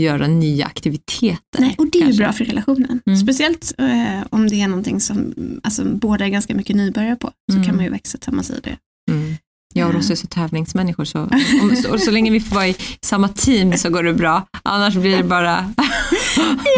[0.00, 1.38] göra nya aktiviteter.
[1.58, 2.22] nej, och det är ju kanske.
[2.22, 3.00] bra för relationen.
[3.06, 3.18] Mm.
[3.18, 7.30] Speciellt eh, om det är någonting som alltså, båda är ganska mycket nybörjare på.
[7.52, 7.66] Så Mm.
[7.66, 8.76] kan man ju växa tillsammans i det.
[9.10, 9.34] Mm.
[9.74, 9.94] Jag och.
[9.94, 11.20] Rosse är så tävlingsmänniskor så,
[11.62, 14.46] om, så, så länge vi får vara i samma team så går det bra.
[14.62, 15.72] Annars blir det bara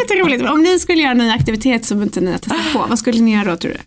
[0.02, 0.50] jätteroligt.
[0.50, 3.20] Om ni skulle göra en ny aktivitet som inte ni har testat på, vad skulle
[3.20, 3.78] ni göra då tror du?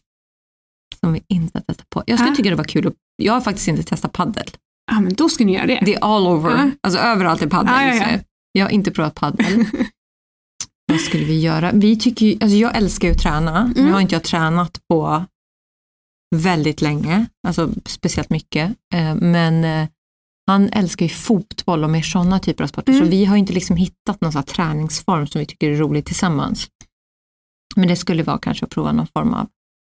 [0.99, 2.03] som vi inte har testat på.
[2.07, 2.35] Jag skulle Ja.
[2.35, 2.87] tycka det var kul.
[2.87, 4.47] Att, jag har faktiskt inte testat paddel.
[4.91, 5.81] Ja, men då ska ni göra det.
[5.85, 6.49] Det är all over.
[6.51, 6.69] Ja.
[6.83, 8.07] Alltså överallt är paddel Ja, ja, ja.
[8.11, 8.23] nu.
[8.51, 9.65] Jag har inte provat paddel.
[10.91, 11.71] Vad skulle vi göra?
[11.73, 13.71] Vi tycker ju, alltså jag älskar ju att träna.
[13.75, 13.93] Nu Mm.
[13.93, 15.25] har inte jag tränat på
[16.35, 18.69] väldigt länge, alltså speciellt mycket.
[18.93, 19.87] Eh, Men eh,
[20.47, 22.93] han älskar ju fotboll och mer sådana typer av sporter.
[22.93, 23.09] Så Mm.
[23.09, 26.67] vi har inte liksom hittat någon sån här träningsform som vi tycker är rolig tillsammans.
[27.75, 29.47] Men det skulle vara kanske att prova någon form av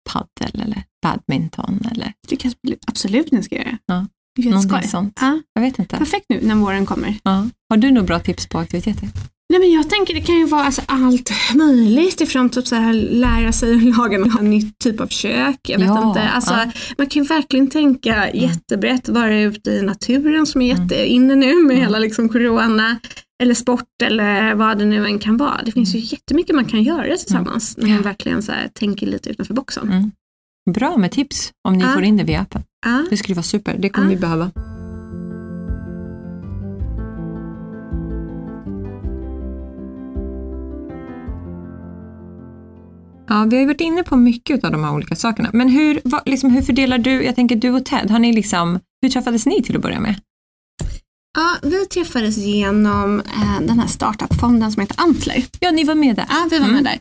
[0.10, 2.54] paddel eller badminton eller Det jag
[2.88, 3.78] absolut ni ska göra.
[3.86, 4.06] Ja.
[4.38, 5.18] Någonting sånt.
[5.22, 5.98] Ja, Jag vet inte.
[5.98, 7.18] perfekt nu när våren kommer.
[7.24, 7.50] Ja.
[7.70, 9.10] Har du några bra tips på aktiviteter?
[9.50, 12.94] Nej, men jag tänker det kan ju vara alltså allt möjligt ifrån typ så här,
[12.94, 15.60] lära sig att laga en ny typ av kök.
[15.68, 16.22] Jag vet Ja, inte.
[16.30, 16.72] Alltså, ja.
[16.98, 20.84] Man kan ju verkligen tänka jättebrett, vara ute i naturen som är Mm.
[20.84, 21.78] jätteinne nu med Mm.
[21.78, 23.00] hela liksom corona.
[23.44, 25.62] Eller sport eller vad det nu än kan vara.
[25.66, 28.04] Det finns ju jättemycket man kan göra tillsammans när man Mm.
[28.04, 29.88] Verkligen så här, tänker lite utanför boxen.
[29.92, 30.12] Mm.
[30.74, 31.94] Bra med tips om ni Ja.
[31.94, 32.64] får in det via appen.
[33.10, 34.52] Det skulle vara super, det kommer vi behöva.
[43.36, 45.50] Ja, vi har ju varit inne på mycket av de här olika sakerna.
[45.54, 48.80] Men hur, vad, liksom, hur fördelar du, jag tänker du och Ted, har ni liksom,
[49.02, 50.16] hur träffades ni till att börja med?
[51.38, 55.46] Ja, vi träffades genom eh, den här startupfonden som heter Antler.
[55.60, 56.26] Ja, ni var med där.
[56.30, 56.84] Ja, vi var Mm.
[56.84, 57.00] med där.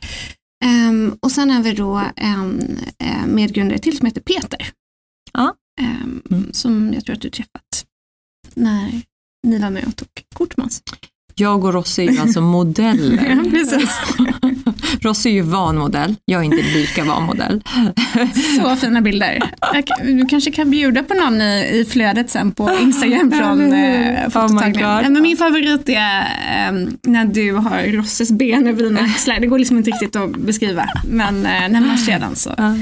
[0.64, 4.70] Ehm, och sen har vi då en eh, medgrundare till som heter Peter.
[5.33, 5.55] Ja.
[5.81, 6.53] Ehm, Mm.
[6.53, 7.85] Som jag tror att du träffat
[8.55, 9.03] när
[9.47, 10.83] ni var med och tog kort med oss.
[11.35, 13.37] Jag och Rossi är alltså modeller.
[13.44, 13.90] Ja, precis.
[15.00, 17.62] Rossi är ju van modell, jag är inte lika van modell.
[18.62, 19.42] Så fina bilder.
[20.02, 24.28] Du kanske kan bjuda på någon i, i flödet sen på Instagram från Oh eh,
[24.30, 25.12] fototagningen.
[25.12, 29.40] Men min favorit är ehm, när du har Rosses ben över dina axlar.
[29.40, 30.88] Det går liksom inte riktigt att beskriva.
[31.11, 32.76] Men eh, när man ser den så Ja,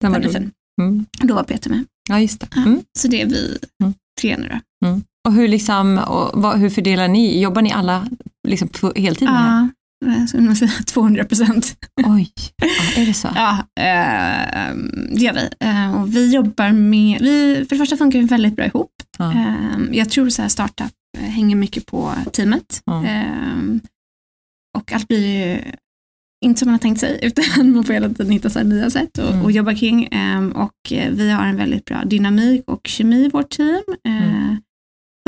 [0.00, 0.50] den var fin.
[0.82, 1.06] Mm.
[1.22, 1.84] Då var Peter med.
[2.08, 2.46] Ja, just det.
[2.54, 2.62] Ja.
[2.62, 2.80] Mm.
[2.98, 3.94] Så det är vi Mm.
[4.20, 4.48] tre nu
[4.80, 5.00] då.
[5.28, 7.40] Och hur, liksom, och vad, hur fördelar ni?
[7.42, 8.06] Jobbar ni alla
[8.48, 9.28] liksom på heltid?
[9.28, 9.68] Ja,
[10.04, 11.76] jag skulle nog säga 200 procent.
[12.06, 13.28] Oj, ja, är det så?
[13.34, 14.74] Ja, eh,
[15.14, 15.48] det gör vi.
[15.60, 18.90] Eh, och vi jobbar med, vi, för det första funkar vi väldigt bra ihop.
[19.18, 19.32] Ja.
[19.32, 22.82] Eh, jag tror så här startup eh, hänger mycket på teamet.
[22.84, 23.04] Ja.
[23.06, 23.76] Eh,
[24.78, 25.58] och allt blir ju
[26.44, 29.18] inte som man har tänkt sig, utan man får hela tiden hitta så nya sätt
[29.18, 29.46] att Mm.
[29.46, 30.04] att jobba kring.
[30.04, 33.82] Eh, och eh, vi har en väldigt bra dynamik och kemi i vårt team.
[34.08, 34.56] Eh, Mm.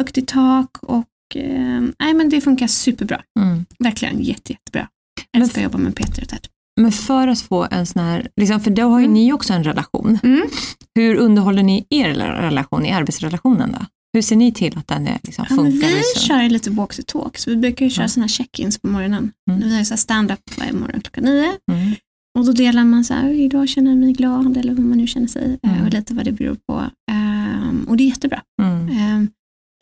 [0.00, 1.04] Högt i tak och
[1.34, 3.22] eh, nej, men det funkar superbra.
[3.40, 3.64] Mm.
[3.78, 4.88] Verkligen jätte, jättebra.
[5.32, 6.46] Men Älskar att jobba med Peter och Ted.
[6.80, 9.14] Men för att få en sån här, liksom, för då har ju Mm.
[9.14, 10.18] ni också en relation.
[10.22, 10.42] Mm.
[10.94, 13.86] Hur underhåller ni er relation i arbetsrelationen då?
[14.12, 15.88] Hur ser ni till att den är, liksom, Ja, funkar?
[15.88, 16.20] vi så?
[16.20, 18.08] kör ju lite walk the talk, så vi brukar ju köra Ja.
[18.08, 19.32] sådana här check-ins på morgonen.
[19.50, 19.60] Mm.
[19.62, 21.52] Vi har ju stand-up varje morgon klockan nio.
[21.72, 21.94] Mm.
[22.38, 25.06] Och då delar man så här, idag känner jag mig glad eller hur man nu
[25.06, 25.84] känner sig eh, Mm.
[25.86, 26.84] och lite vad det beror på.
[27.12, 28.42] Ehm, och det är jättebra.
[28.62, 29.28] Mm.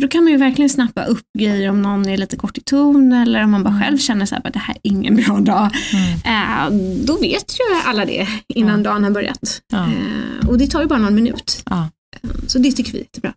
[0.03, 3.13] Då kan man ju verkligen snappa upp grejer om någon är lite kort i ton
[3.13, 3.83] eller om man bara Mm.
[3.83, 5.71] själv känner så här, det här är ingen bra dag.
[5.93, 6.73] Mm.
[6.73, 8.91] Eh, då vet ju alla det innan Ja.
[8.91, 9.61] dagen har börjat.
[9.73, 9.85] Ja.
[9.85, 11.63] Eh, och det tar ju bara någon minut.
[11.71, 11.89] Ja.
[12.23, 13.33] Eh, Så det tycker vi är jättebra.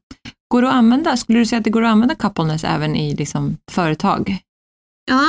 [0.53, 3.15] Går det att använda, skulle du säga att det går att använda coupleness även i
[3.15, 4.37] liksom, företag?
[5.11, 5.23] Ja,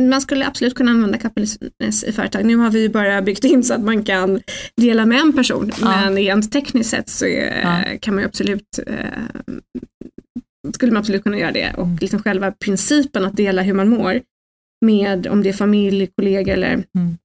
[0.00, 2.44] man skulle absolut kunna använda coupleness i företag.
[2.44, 4.40] Nu har vi bara byggt in så att man kan
[4.76, 5.72] dela med en person.
[5.80, 5.86] Ja.
[5.88, 7.98] Men rent tekniskt sett så är, Ja.
[8.00, 8.94] kan man ju absolut eh,
[10.74, 11.74] skulle man absolut kunna göra det.
[11.74, 11.98] Och Mm.
[12.00, 14.20] liksom själva principen att dela hur man mår
[14.84, 17.16] med om det är familj, kollegor eller Mm.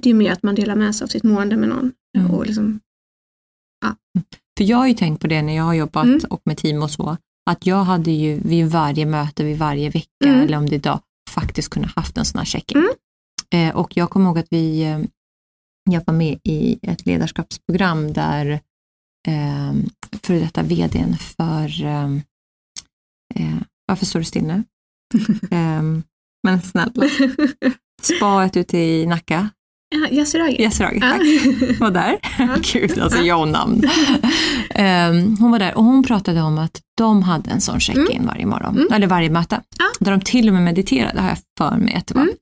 [0.00, 1.92] det är mer att man delar med sig av sitt mående med någon.
[2.18, 2.30] Mm.
[2.30, 2.80] Och liksom,
[4.58, 6.20] För jag har ju tänkt på det när jag har jobbat Mm.
[6.30, 7.16] och med team och så,
[7.50, 10.40] att jag hade ju vid varje möte, vid varje vecka, Mm.
[10.40, 11.00] eller om det är dag,
[11.30, 12.78] faktiskt kunnat haft en sån här check-in.
[12.78, 13.68] Mm.
[13.70, 14.98] Eh, och jag kommer ihåg att vi, eh,
[15.90, 18.46] jag var med i ett ledarskapsprogram där
[19.28, 19.72] eh,
[20.22, 22.08] för detta vdn för, eh,
[23.34, 23.56] eh,
[23.86, 24.64] varför står du still nu?
[25.50, 25.82] eh,
[26.44, 26.92] men snälla,
[28.02, 29.48] spaet ute i Nacka,
[29.94, 30.62] ja, Yasuragi.
[30.62, 31.10] Yasuragi, Ja.
[31.10, 32.18] tack var där.
[32.72, 33.24] Gud, alltså Ja.
[33.24, 33.82] jag och namn.
[34.70, 38.46] Ehm, hon var där och hon pratade om att de hade en sån check-in varje
[38.46, 38.92] morgon, Mm.
[38.92, 39.60] eller varje möte.
[40.00, 42.22] Där de till och med mediterade, har jag för mig att det var.
[42.22, 42.34] Mm.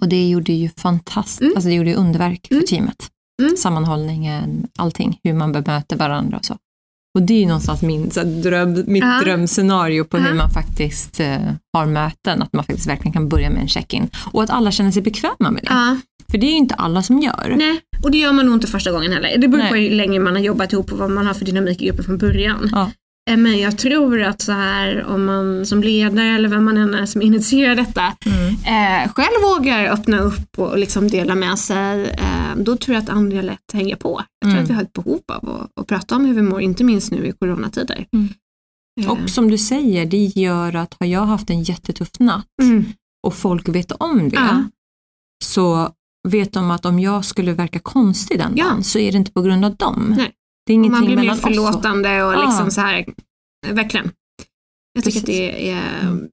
[0.00, 1.52] Och det gjorde ju fantastiskt, Mm.
[1.56, 2.66] alltså det gjorde ju underverk för Mm.
[2.66, 3.08] teamet.
[3.42, 3.56] Mm.
[3.56, 6.56] Sammanhållningen, allting, hur man bemöter varandra och så.
[7.14, 9.20] Och det är ju någonstans min, så dröm, mitt Ja.
[9.24, 10.34] drömscenario på hur Ja.
[10.34, 11.36] man faktiskt eh,
[11.72, 14.08] har möten, att man faktiskt verkligen kan börja med en check-in.
[14.32, 15.68] Och att alla känner sig bekväma med det.
[15.70, 15.96] Ja,
[16.30, 17.54] För det är ju inte alla som gör.
[17.58, 19.38] nej, och det gör man nog inte första gången heller.
[19.38, 19.88] Det beror på Nej.
[19.88, 22.18] hur länge man har jobbat ihop och vad man har för dynamik i gruppen från
[22.18, 22.70] början.
[23.30, 26.94] Eh, Men jag tror att så här om man som ledare eller vem man än
[26.94, 28.48] är som initierar detta Mm.
[29.04, 33.08] eh, själv vågar öppna upp och liksom dela med sig, eh, då tror jag att
[33.10, 34.22] andra lätt hänger på.
[34.40, 34.64] Jag tror Mm.
[34.64, 37.10] att vi har ett behov av att, att prata om hur vi mår, inte minst
[37.12, 38.06] nu i coronatider.
[38.12, 38.28] Mm.
[39.00, 42.84] Eh, Och som du säger, det gör att har jag haft en jättetuff natt mm,
[43.26, 44.64] och folk vet om det, Ja.
[45.44, 45.88] så
[46.28, 48.64] vet de att om jag skulle verka konstig den Ja.
[48.64, 50.14] dagen så är det inte på grund av dem.
[50.18, 50.32] Nej.
[50.66, 52.46] Det är och ingenting man blir mer och- förlåtande och Ja.
[52.46, 53.04] liksom så här,
[53.70, 54.10] verkligen.
[54.92, 55.22] Jag tycker Precis.
[55.22, 56.28] att det är Mm.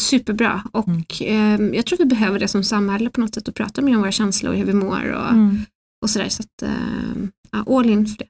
[0.00, 1.70] superbra och Mm.
[1.70, 4.00] eh, jag tror vi behöver det som samhälle på något sätt att prata mer om
[4.00, 5.58] våra känslor, hur vi mår och, Mm.
[6.02, 6.28] och sådär.
[6.28, 8.28] Så att, eh, all in för det.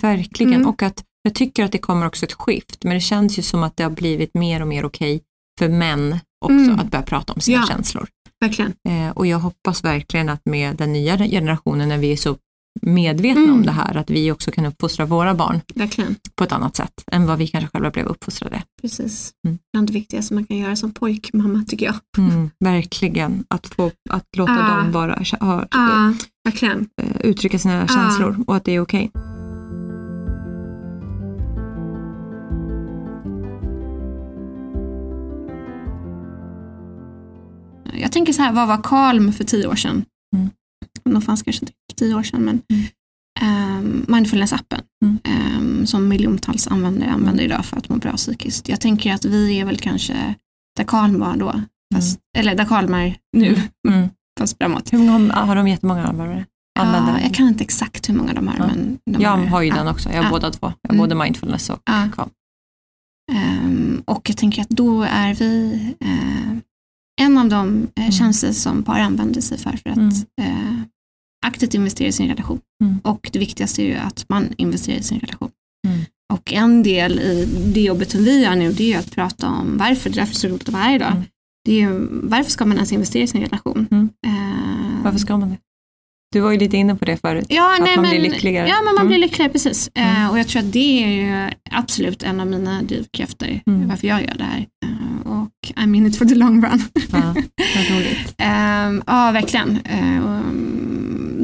[0.00, 0.66] Verkligen, Mm.
[0.68, 3.62] och att jag tycker att det kommer också ett skift, men det känns ju som
[3.62, 5.22] att det har blivit mer och mer okej
[5.58, 6.78] för män också Mm.
[6.80, 7.66] att börja prata om sina Ja.
[7.66, 8.08] känslor.
[8.40, 8.74] Verkligen.
[8.88, 12.36] Eh, och jag hoppas verkligen att med den nya generationen, när vi är så
[12.82, 13.54] medvetna Mm.
[13.54, 16.16] om det här, att vi också kan uppfostra våra barn Verkligen.
[16.34, 18.62] på ett annat sätt än vad vi kanske själva blev uppfostrade.
[18.82, 19.32] Precis.
[19.46, 19.58] Mm.
[19.72, 21.94] Bland det viktigaste man kan göra som pojkmamma tycker jag.
[22.18, 24.76] Mm, verkligen, att, få, att låta Ah.
[24.82, 26.12] dem bara ha, Ja,
[26.44, 26.88] verkligen.
[27.02, 27.86] eh, uttrycka sina Ah.
[27.88, 29.10] känslor och att det är okej.
[37.92, 40.04] Jag tänker så här, vad var Calm för tio år sedan?
[40.36, 40.50] Mm.
[41.04, 42.84] Nå fanns kanske inte för tio år sedan, men Mm.
[43.40, 45.18] ehm, mindfulness-appen Mm.
[45.24, 48.68] ehm, som miljontals användare använder idag för att må bra psykiskt.
[48.68, 50.34] Jag tänker att vi är väl kanske
[50.76, 51.62] där Calm var då,
[51.94, 54.08] fast, eller där Calm är nu, Mm.
[54.40, 54.92] fast framåt.
[54.92, 56.44] Hur många har, har de jättemånga användare?
[56.78, 58.56] Ja, jag kan inte exakt hur många de har.
[58.58, 58.66] Ja.
[58.66, 59.74] Men de jag har ju ja.
[59.74, 60.30] den också, jag har Ja.
[60.30, 60.66] båda två.
[60.82, 60.98] Jag har Mm.
[60.98, 62.08] både mindfulness och Ja.
[62.16, 62.30] Calm.
[63.32, 66.56] Ehm, och jag tänker att då är vi eh,
[67.22, 68.12] en av de eh, Mm.
[68.12, 70.08] tjänster som par använder sig för, för att Mm.
[70.40, 70.74] eh,
[71.44, 72.60] aktivt investera i sin relation.
[72.84, 72.98] Mm.
[73.04, 75.50] Och det viktigaste är ju att man investerar i sin relation.
[75.88, 76.00] Mm.
[76.32, 79.48] Och en del i det jobbet som vi gör nu, det är ju att prata
[79.48, 81.10] om varför, det är därför det är så roligt att vara här idag.
[81.12, 81.22] Mm.
[81.64, 83.86] Det är ju, varför ska man ens investera i sin relation?
[83.90, 84.08] Mm.
[84.26, 85.56] Eh, Varför ska man det?
[86.32, 87.46] Du var ju lite inne på det förut.
[87.48, 88.68] Ja, Att nej, man men, blir lyckligare.
[88.68, 89.06] Ja, men man Mm.
[89.08, 89.90] blir lyckligare, precis.
[89.94, 90.22] Mm.
[90.24, 93.88] Eh, och jag tror att det är ju absolut en av mina drivkrafter, Mm.
[93.88, 94.66] varför jag gör det här.
[94.86, 96.82] Eh, och I'm in it for the long run.
[97.12, 97.34] Ja,
[97.76, 98.34] vad roligt.
[98.38, 99.78] Eh, ja, verkligen.
[99.84, 100.83] Eh, och, mm,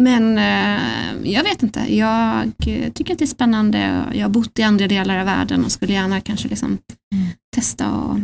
[0.00, 4.04] men eh, jag vet inte, jag eh, tycker att det är spännande.
[4.14, 6.78] Jag har bott i andra delar av världen och skulle gärna kanske liksom
[7.14, 7.26] Mm.
[7.56, 8.18] testa och,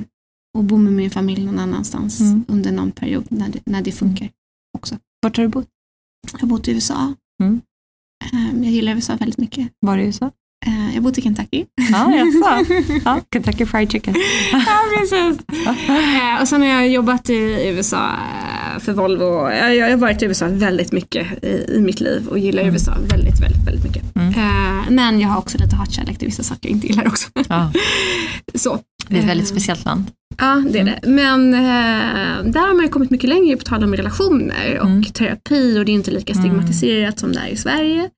[0.58, 2.44] och bo med min familj någon annanstans Mm.
[2.48, 4.30] under någon period när det, när det funkar
[4.78, 4.98] också.
[5.22, 5.68] Vart har du bott?
[6.32, 7.14] Jag har bott i USA.
[7.42, 7.60] Mm.
[8.32, 9.68] Eh, jag gillar USA väldigt mycket.
[9.80, 10.30] Var i USA?
[10.66, 11.64] Eh, jag bor i Kentucky.
[11.92, 12.74] Ja, jaså?
[13.04, 14.14] Ja, Kentucky Fried Chicken.
[14.52, 15.38] ja, precis.
[15.88, 19.50] Eh, och sen har jag jobbat i USA eh, för Volvo.
[19.50, 22.74] Jag, jag har varit i USA väldigt mycket i, i mitt liv och gillar Mm.
[22.74, 24.16] USA väldigt, väldigt, väldigt mycket.
[24.16, 24.34] Mm.
[24.94, 27.28] Men jag har också lite hatkärlek till vissa saker jag inte gillar också.
[27.48, 27.72] Ja,
[28.54, 28.78] Så.
[29.08, 30.04] det är ett väldigt speciellt land.
[30.38, 30.94] Ja, det är Mm.
[31.02, 31.08] det.
[31.10, 35.04] Men eh, där har man ju kommit mycket längre på tal om relationer och Mm.
[35.04, 36.44] terapi och det är inte lika Mm.
[36.44, 38.10] stigmatiserat som det är i Sverige.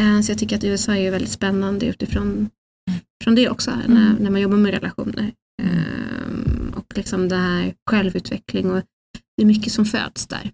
[0.00, 2.50] Eh, så jag tycker att USA är väldigt spännande utifrån
[3.24, 4.16] från det också, när, Mm.
[4.20, 5.32] när man jobbar med relationer.
[5.62, 8.82] Eh, och liksom det här självutveckling och
[9.36, 10.50] det är mycket som föds där.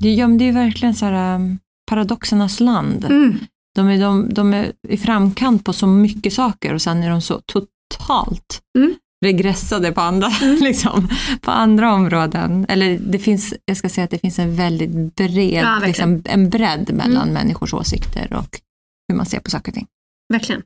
[0.00, 1.58] Det, ja, men det är verkligen så här, um,
[1.90, 3.04] paradoxernas land.
[3.04, 3.38] Mm.
[3.74, 7.22] De, är, de, de är i framkant på så mycket saker och sen är de
[7.22, 8.94] så totalt Mm.
[9.22, 10.28] Regressade på andra,
[10.60, 11.08] liksom,
[11.40, 12.66] på andra områden.
[12.68, 16.50] Eller det finns, jag ska säga att det finns en väldigt bred, Ja, liksom, en
[16.50, 17.34] bredd mellan Mm.
[17.34, 18.60] människors åsikter och
[19.08, 19.86] hur man ser på saker och ting.
[20.32, 20.62] Verkligen.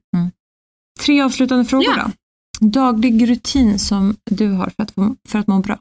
[1.01, 2.11] Tre avslutande frågor Ja.
[2.61, 2.67] då.
[2.69, 4.95] Daglig rutin som du har för att,
[5.29, 5.79] för att må bra.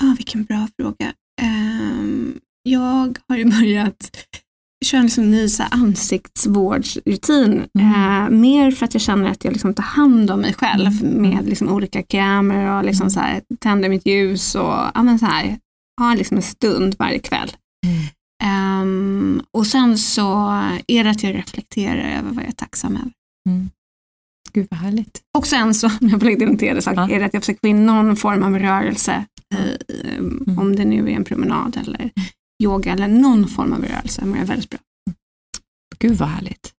[0.00, 1.12] Ja, vilken bra fråga.
[1.42, 4.10] Ehm, jag har ju börjat
[4.84, 7.64] köra en liksom ny så ansiktsvårdsrutin.
[7.78, 7.92] Mm.
[8.24, 11.22] Eh, mer för att jag känner att jag liksom tar hand om mig själv Mm.
[11.22, 13.10] med liksom olika krämer och liksom Mm.
[13.10, 15.58] så här, tänder mitt ljus och ja, men så här,
[16.00, 17.52] ha liksom en stund varje kväll.
[18.44, 20.48] Ehm, och sen så
[20.86, 23.12] är det att jag reflekterar över vad jag är tacksam över.
[24.52, 25.20] Gud vad härligt.
[25.38, 27.10] Och sen så, om jag får lägga till en tredje sak, Ja.
[27.10, 29.24] är det att jag försöker få in någon form av rörelse.
[29.54, 30.58] eh, Mm.
[30.58, 32.10] Om det nu är en promenad eller
[32.62, 34.78] yoga eller någon form av rörelse mår jag väldigt bra.
[35.98, 36.72] Gud vad härligt.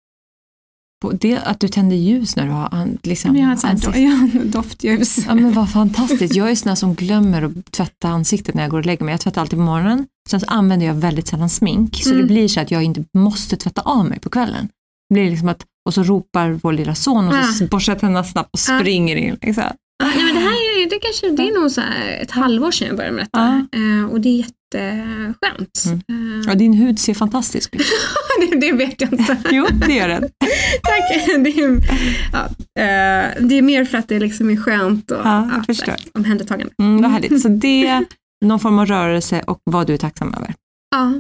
[1.14, 4.52] Det, att du tänder ljus när du har liksom, Men jag har jag har en
[4.52, 5.18] doftljus.
[5.28, 6.36] Ja men vad fantastiskt.
[6.36, 9.14] Jag är sån som glömmer att tvätta ansiktet när jag går och lägger mig.
[9.14, 10.08] Jag tvättar alltid på morgonen.
[10.30, 11.96] Sen så använder jag väldigt sällan smink.
[12.04, 12.22] Så Mm.
[12.22, 14.70] det blir så att jag inte måste tvätta av mig på kvällen.
[15.10, 17.68] Det blir liksom att, och så ropar vår lilla son och så Ah.
[17.68, 18.80] borstar jag tänderna snabbt och Ah.
[18.80, 19.38] springer in.
[19.42, 19.64] Liksom.
[20.04, 20.59] Ja, nej, men det här är,
[20.90, 21.82] det kanske, det är nog så
[22.22, 23.68] ett halvår sedan jag började med detta.
[23.74, 25.84] Eh, och det är jätteskönt.
[25.86, 26.42] Mm.
[26.42, 27.82] Eh, Ja, din hud ser fantastisk ut.
[28.52, 29.38] det, det vet jag inte.
[29.52, 30.22] Jo, det gör den.
[30.84, 31.28] Tack.
[31.44, 31.80] Det är,
[32.34, 32.46] ja,
[32.82, 35.92] eh, det är mer för att det liksom är skönt och Ja, jag förstår.
[35.92, 36.74] här, omhändertagande.
[36.82, 37.42] Mm, vad härligt.
[37.42, 38.06] Så det,
[38.46, 40.54] någon form av rörelse och vad du är tacksam över.
[40.96, 41.14] Ja.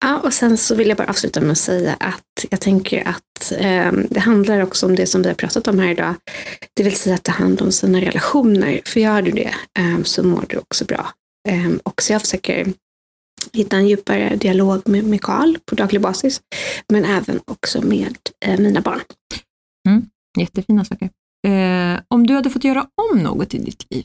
[0.00, 3.52] Ja, och sen så vill jag bara avsluta med att säga att jag tänker att
[3.52, 6.14] eh, det handlar också om det som vi har pratat om här idag.
[6.74, 8.80] Det vill säga att ta hand om sina relationer.
[8.84, 11.10] För gör du det eh, så mår du också bra.
[11.48, 12.72] Eh, och så jag försöker
[13.52, 16.40] hitta en djupare dialog med, med Karl på daglig basis.
[16.88, 19.00] Men även också med eh, mina barn.
[19.88, 20.06] Mm,
[20.38, 21.10] jättefina saker.
[21.46, 24.04] Eh, om du hade fått göra om något i ditt liv,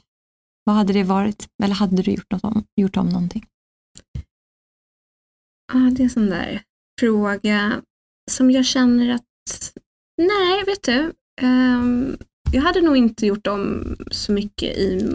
[0.63, 1.47] vad hade det varit?
[1.63, 3.45] Eller hade du gjort, något om, gjort om någonting?
[5.73, 6.61] Ja, det är en sån där
[6.99, 7.81] fråga
[8.31, 9.73] som jag känner att,
[10.17, 12.17] nej, vet du, ehm,
[12.51, 15.05] jag hade nog inte gjort om så mycket i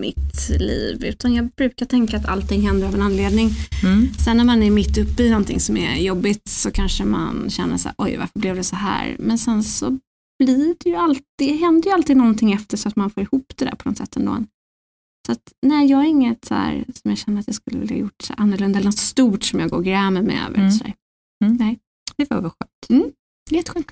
[0.00, 3.50] mitt liv, utan jag brukar tänka att allting händer av en anledning.
[3.82, 4.08] Mm.
[4.24, 7.76] Sen när man är mitt uppe i någonting som är jobbigt så kanske man känner
[7.76, 9.16] så här, oj varför blev det så här?
[9.18, 9.98] Men sen så
[10.44, 13.52] blir det ju alltid, det händer ju alltid någonting efter så att man får ihop
[13.56, 14.44] det där på något sätt ändå.
[15.30, 17.96] Så att, nej, jag har inget så här, som jag känner att jag skulle vilja
[17.96, 20.58] gjort så annorlunda, eller något stort som jag går och grämer mig över.
[20.58, 20.70] Mm.
[20.70, 20.84] Så
[21.40, 21.76] där.
[22.16, 23.12] Det var väl skönt.
[23.50, 23.86] Är jätteskönt.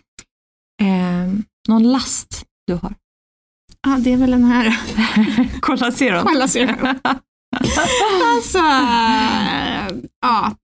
[0.83, 2.95] Eh, någon last du har?
[3.83, 4.81] Ja, det är väl den här
[5.61, 6.27] Kolla serum.
[6.27, 6.77] Kolla serum.
[8.25, 8.59] Alltså,
[10.21, 10.57] ja.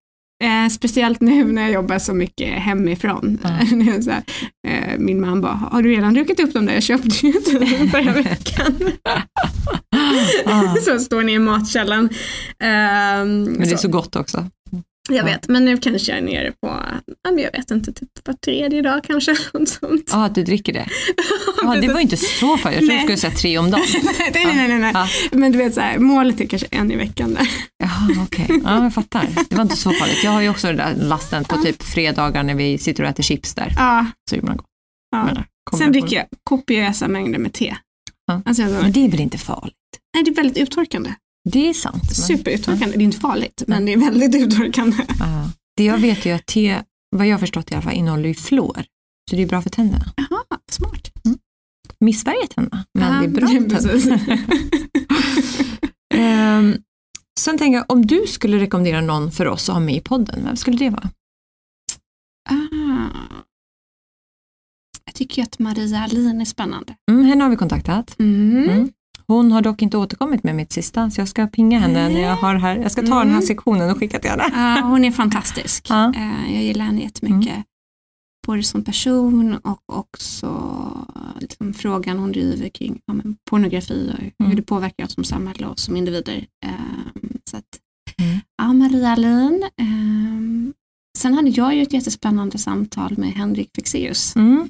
[0.44, 3.38] Eh, speciellt nu när jag jobbar så mycket hemifrån.
[3.44, 4.22] Är så här,
[4.68, 6.74] eh, min man bara, har du redan druckit upp dem där?
[6.74, 7.32] Jag köpte ju
[7.90, 8.74] förra veckan.
[10.46, 10.74] Ah.
[10.84, 12.08] så står ni i matkällan.
[12.58, 14.46] Ehm, Men det är så gott också.
[15.08, 16.80] Jag vet, men nu kanske jag är nere på,
[17.24, 19.36] jag vet inte, typ var tredje dag kanske.
[20.10, 20.86] Ja, att du dricker det.
[21.62, 22.80] Ja, det var inte så farligt.
[22.80, 23.82] Jag trodde du skulle säga tre om dagen.
[24.18, 24.90] nej, nej, nej, nej, nej.
[24.94, 25.08] Ja.
[25.32, 27.34] Men du vet, så här, målet är kanske en i veckan.
[27.34, 27.48] Där.
[27.78, 28.60] Jaha, okej.
[28.64, 29.28] Ja, jag fattar.
[29.48, 30.24] Det var inte så farligt.
[30.24, 33.22] Jag har ju också den där lasten på typ fredagar när vi sitter och äter
[33.22, 33.72] chips där.
[33.76, 34.66] Ja, Så man gott.
[35.10, 35.44] ja.
[35.78, 37.76] Sen dricker jag kopiösa mängder med te.
[38.26, 38.42] Ja.
[38.44, 39.74] Alltså, Men det är väl inte farligt?
[40.14, 41.14] nej, det är väldigt uttorkande.
[41.50, 42.02] Det är sant.
[42.02, 42.96] Men, Superuttorkande.
[42.96, 44.96] Det är inte farligt, men det är väldigt uttorkande.
[45.18, 45.50] ja.
[45.76, 46.82] Det jag vet ju att te,
[47.16, 48.84] vad jag har förstått i alla fall, innehåller ju fluor.
[49.30, 50.04] Så det är bra för tänderna.
[50.16, 51.10] Jaha, smart.
[52.00, 54.38] Missfärgar tänderna, men Ja, det är bra för tänderna.
[56.14, 56.76] Ehm,
[57.40, 60.44] sen tänker jag, om du skulle rekommendera någon för oss att ha med i podden,
[60.44, 61.10] vem skulle det vara?
[62.50, 63.43] ah.
[65.14, 66.94] Jag tycker att Maria Alin är spännande.
[67.10, 68.16] Mm, henne har vi kontaktat.
[68.18, 68.68] Mm.
[68.68, 68.88] Mm.
[69.26, 72.36] Hon har dock inte återkommit med mitt sista, så jag ska pinga henne när jag
[72.36, 72.76] har här.
[72.76, 73.42] Jag ska ta den här Mm.
[73.42, 74.44] sektionen och skicka till henne.
[74.52, 75.86] Ja, hon är fantastisk.
[75.90, 76.12] Ja.
[76.16, 77.64] Eh, Jag gillar henne jättemycket.
[78.46, 80.48] både som person och också
[81.40, 83.14] liksom, frågan hon driver kring ja,
[83.50, 84.50] pornografi och Mm.
[84.50, 86.46] hur det påverkar oss som samhälle och som individer.
[86.66, 87.64] Ehm, så att,
[88.18, 88.40] Mm.
[88.58, 89.62] ja, Maria Alin.
[89.80, 90.72] Ehm,
[91.18, 94.68] sen hade jag ju ett jättespännande samtal med Henrik Fexeus Mm.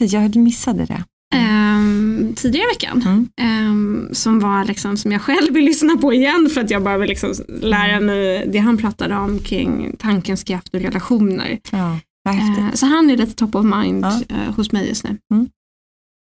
[0.00, 1.04] Precis, jag missade det.
[1.34, 3.02] ehm, tidigare i veckan.
[3.02, 3.28] Mm.
[3.40, 6.98] Ehm, som var liksom, som jag själv vill lyssna på igen för att jag bara
[6.98, 8.06] vill liksom lära Mm.
[8.06, 11.58] mig det han pratade om kring tankens kraft och relationer.
[11.70, 11.98] Ja.
[12.28, 14.22] Eh, så han är lite top of mind Ja.
[14.28, 15.18] eh, hos mig just nu.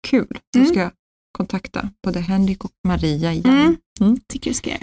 [0.09, 0.39] Kul.
[0.53, 0.71] Då Mm.
[0.71, 0.91] ska jag
[1.39, 3.55] kontakta både Henrik och Maria igen.
[3.61, 3.77] Mm.
[4.01, 4.17] Mm.
[4.29, 4.81] Tycker du ska göra.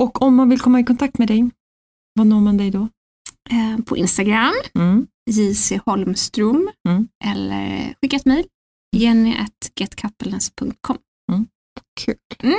[0.00, 1.50] Och om man vill komma i kontakt med dig,
[2.14, 2.88] vad når man dig då?
[3.50, 5.06] Eh, på Instagram, Mm.
[5.30, 7.08] JC Holmström Mm.
[7.24, 8.46] eller skicka ett mejl
[8.96, 10.98] jenny.getcoupleness.com.
[12.00, 12.14] Kul.
[12.42, 12.58] Mm.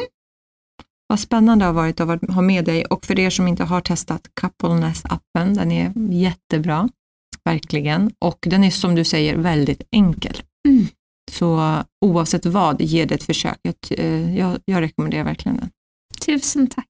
[1.07, 3.81] Vad spännande det har varit att ha med dig och för er som inte har
[3.81, 6.89] testat Coupleness-appen, den är jättebra,
[7.43, 8.11] verkligen.
[8.19, 10.41] Och den är som du säger väldigt enkel.
[10.67, 10.87] Mm.
[11.31, 13.59] Så oavsett vad, ge det ett försök.
[13.61, 15.69] Jag, eh, jag, jag rekommenderar verkligen den.
[16.25, 16.85] Tusen tack.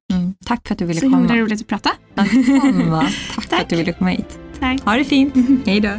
[0.45, 1.39] Tack för att du ville Så himla komma.
[1.39, 1.89] roligt att prata.
[2.15, 3.01] Detsamma.
[3.01, 3.11] Tack
[3.43, 3.61] för Tack.
[3.61, 4.39] att du ville komma hit.
[4.59, 4.81] Tack.
[4.81, 5.35] Ha det fint.
[5.65, 5.89] Hej då.